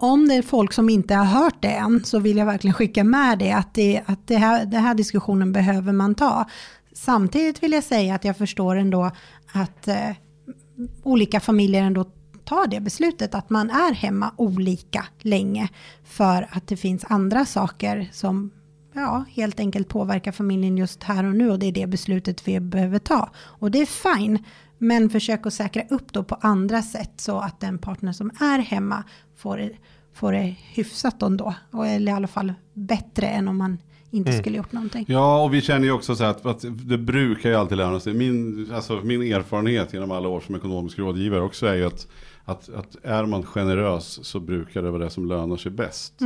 [0.00, 3.04] om det är folk som inte har hört det än så vill jag verkligen skicka
[3.04, 6.44] med det att, det, att det här, den här diskussionen behöver man ta.
[6.92, 9.10] Samtidigt vill jag säga att jag förstår ändå
[9.52, 10.10] att eh,
[11.02, 12.04] olika familjer ändå
[12.44, 15.68] tar det beslutet att man är hemma olika länge
[16.04, 18.50] för att det finns andra saker som
[18.92, 22.60] ja, helt enkelt påverkar familjen just här och nu och det är det beslutet vi
[22.60, 23.30] behöver ta.
[23.38, 24.38] Och det är fine,
[24.78, 28.58] men försök att säkra upp då på andra sätt så att den partner som är
[28.58, 29.04] hemma
[29.36, 29.70] får
[30.14, 31.54] får det hyfsat ändå.
[31.86, 33.78] Eller i alla fall bättre än om man
[34.10, 35.04] inte skulle gjort någonting.
[35.08, 38.00] Ja, och vi känner ju också så här att, att det brukar ju alltid löna
[38.00, 38.14] sig.
[38.14, 42.08] Min, alltså, min erfarenhet genom alla år som ekonomisk rådgivare också är ju att,
[42.44, 46.20] att, att är man generös så brukar det vara det som lönar sig bäst.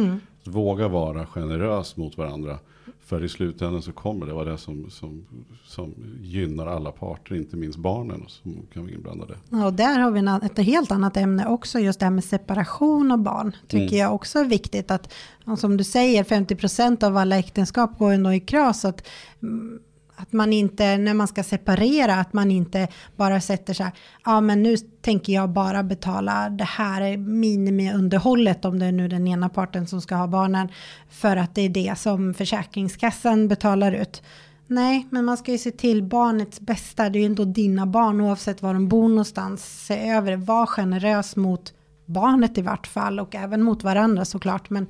[0.46, 2.58] Våga vara generös mot varandra.
[3.00, 5.26] För i slutändan så kommer det vara det som, som,
[5.64, 9.34] som gynnar alla parter, inte minst barnen som kan vara inblandade.
[9.50, 13.12] Ja, Och där har vi ett helt annat ämne också, just det här med separation
[13.12, 13.56] av barn.
[13.68, 15.12] Tycker jag också är viktigt att,
[15.58, 18.84] som du säger, 50% av alla äktenskap går ändå i kras.
[18.84, 19.06] Att,
[19.42, 19.78] mm,
[20.16, 23.92] att man inte, när man ska separera, att man inte bara sätter så här,
[24.24, 29.28] ja men nu tänker jag bara betala det här minimiunderhållet, om det är nu den
[29.28, 30.68] ena parten som ska ha barnen,
[31.10, 34.22] för att det är det som Försäkringskassan betalar ut.
[34.66, 37.08] Nej, men man ska ju se till barnets bästa.
[37.08, 39.86] Det är ju ändå dina barn oavsett var de bor någonstans.
[39.86, 40.36] Se över det.
[40.36, 41.74] Var generös mot
[42.06, 44.70] barnet i vart fall och även mot varandra såklart.
[44.70, 44.86] Men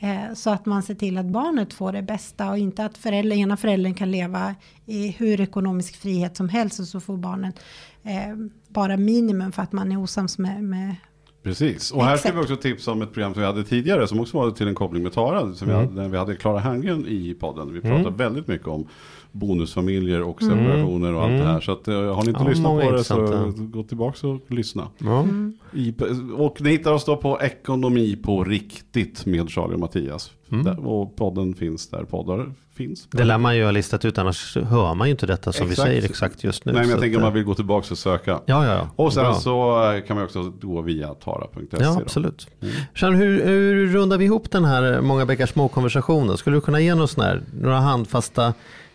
[0.00, 3.36] eh, så att man ser till att barnet får det bästa och inte att förälder,
[3.36, 4.54] ena föräldern kan leva
[4.86, 7.60] i hur ekonomisk frihet som helst och så får barnet
[8.02, 8.36] eh,
[8.68, 10.96] bara minimum för att man är osams med, med
[11.42, 14.20] Precis, och här ska vi också tipsa om ett program som vi hade tidigare som
[14.20, 15.54] också var till en koppling med Tara.
[15.54, 17.72] Som vi hade, när vi hade Klara Herngren i podden.
[17.72, 18.88] Vi pratade väldigt mycket om
[19.32, 21.60] bonusfamiljer och separationer och allt det här.
[21.60, 24.88] Så att, eh, har ni inte Ja, lyssnat på det så gå tillbaka och lyssna.
[24.98, 25.26] Ja.
[25.72, 25.94] I,
[26.36, 30.30] och ni hittar oss då på Ekonomi på riktigt med Charlie och Mattias.
[30.48, 33.08] Där, och podden finns där poddar finns.
[33.10, 35.88] Det lär man ju ha listat ut, annars hör man ju inte detta som Exakt.
[35.88, 36.72] vi säger exakt just nu.
[36.72, 38.30] Nej men jag att, tänker om eh, man vill gå tillbaka och söka.
[38.46, 38.88] Ja, ja, ja.
[38.96, 39.34] Och sen Bra.
[39.34, 41.76] så eh, kan man också gå via tara.se.
[41.80, 42.48] Ja, absolut.
[42.94, 46.36] Jean, hur, hur rundar vi ihop den här många bäckar små konversationen?
[46.36, 48.54] Skulle du kunna ge oss här, några handfasta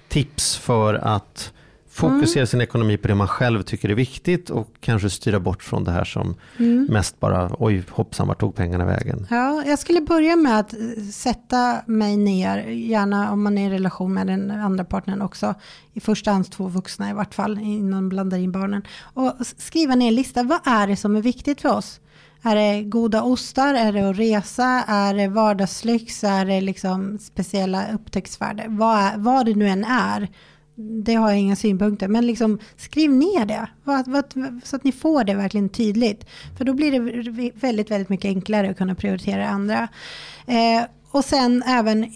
[0.09, 1.51] tips för att
[1.95, 5.83] Fokusera sin ekonomi på det man själv tycker är viktigt och kanske styra bort från
[5.83, 6.85] det här som Mm.
[6.85, 9.27] mest bara, oj hoppsan, vart tog pengarna vägen?
[9.29, 10.79] Ja, jag skulle börja med att eh,
[11.11, 15.55] sätta mig ner, gärna om man är i relation med den andra partnern också,
[15.93, 18.81] i första hand två vuxna i vart fall, innan man blandar in barnen,
[19.13, 21.99] och skriva ner en lista, vad är det som är viktigt för oss?
[22.45, 27.91] Är det goda ostar, är det att resa, är det vardagslyx, är det liksom speciella
[27.93, 28.65] upptäcktsfärder?
[28.69, 30.29] Vad, vad det nu än är,
[30.75, 34.33] det har jag inga synpunkter, men liksom skriv ner det vad, vad,
[34.63, 36.25] så att ni får det verkligen tydligt.
[36.57, 39.87] För då blir det väldigt, väldigt mycket enklare att kunna prioritera det andra.
[40.47, 42.11] Eh, och sen även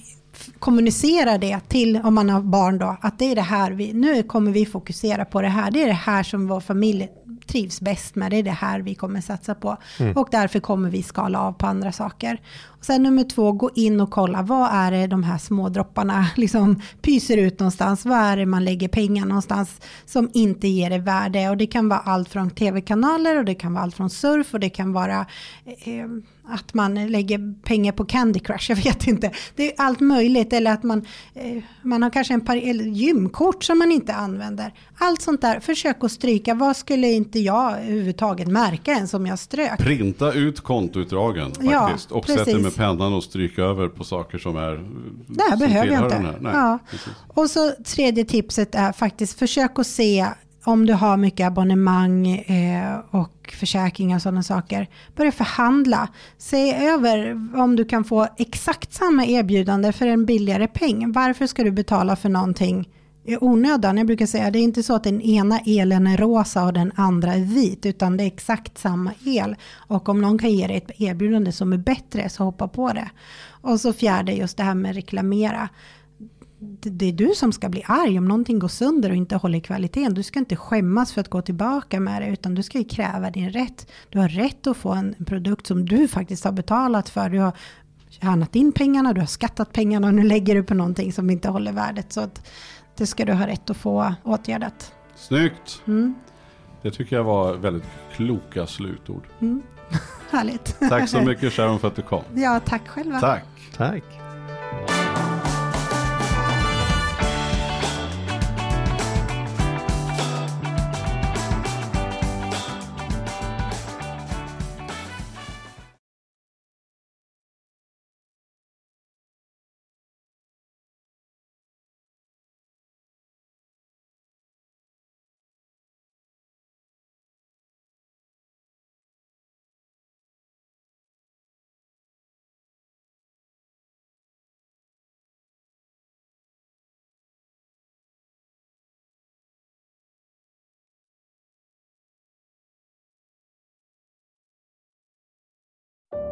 [0.60, 4.24] kommunicera det till, om man har barn då, att det är det här vi, nu
[4.24, 7.10] kommer vi fokusera på det här, det är det här som vår familj
[7.48, 9.78] trivs bäst med, det är det här vi kommer satsa på.
[10.16, 12.42] Och därför kommer vi skala av på andra saker.
[12.66, 16.28] Och sen nummer två, gå in och kolla, vad är det de här små dropparna
[16.36, 21.00] liksom pyser ut någonstans, vad är det man lägger pengar någonstans som inte ger det
[21.00, 21.50] värde.
[21.50, 24.60] Och det kan vara allt från tv-kanaler och det kan vara allt från surf och
[24.60, 25.26] det kan vara
[25.66, 26.08] eh,
[26.50, 29.32] att man lägger pengar på Candy Crush, jag vet inte.
[29.56, 33.80] Det är allt möjligt, eller att man, eh, man har kanske en par gymkort som
[33.80, 34.74] man inte använder.
[34.98, 36.54] Allt sånt där, försök att stryka.
[36.54, 39.80] Vad skulle inte jag överhuvudtaget märka ens om jag strök?
[39.80, 42.12] Printa ut kontoutdragen Ja, faktiskt.
[42.12, 42.46] och precis.
[42.46, 44.84] sätta med pennan och stryka över på saker som är...
[45.28, 46.20] Det här behöver jag inte.
[46.20, 46.80] Nej, ja.
[46.90, 47.14] precis.
[47.28, 50.28] Och så tredje tipset är faktiskt försök att se
[50.64, 54.88] om du har mycket abonnemang eh, och försäkringar och sådana saker.
[55.16, 56.10] Börja förhandla.
[56.38, 61.12] Se över om du kan få exakt samma erbjudande för en billigare peng.
[61.12, 62.90] Varför ska du betala för någonting
[63.26, 63.98] i onödan?
[63.98, 66.92] Jag brukar säga det är inte så att den ena elen är rosa och den
[66.96, 69.56] andra är vit utan det är exakt samma el.
[69.74, 73.10] Och om någon kan ge dig ett erbjudande som är bättre så hoppa på det.
[73.62, 75.70] Och så fjärde just det här med reklamera
[76.82, 80.14] det är du som ska bli arg om någonting går sönder och inte håller kvaliteten.
[80.14, 83.30] Du ska inte skämmas för att gå tillbaka med det, utan du ska ju kräva
[83.30, 83.92] din rätt.
[84.10, 87.30] Du har rätt att få en produkt som du faktiskt har betalat för.
[87.30, 87.52] Du har
[88.10, 91.50] tjänat in pengarna, du har skattat pengarna och nu lägger du på någonting som inte
[91.50, 92.14] håller värdet.
[92.14, 92.50] Så att
[92.96, 94.94] det ska du ha rätt att få åtgärdat.
[95.16, 95.82] Snyggt!
[95.88, 96.16] Mm.
[96.82, 99.24] Det tycker jag var väldigt kloka slutord.
[100.32, 100.80] Härligt.
[100.80, 102.24] Tack så mycket Sharon för att du kom.
[102.36, 103.20] Ja, tack själva.
[103.20, 103.46] Tack!
[103.78, 104.04] Tack.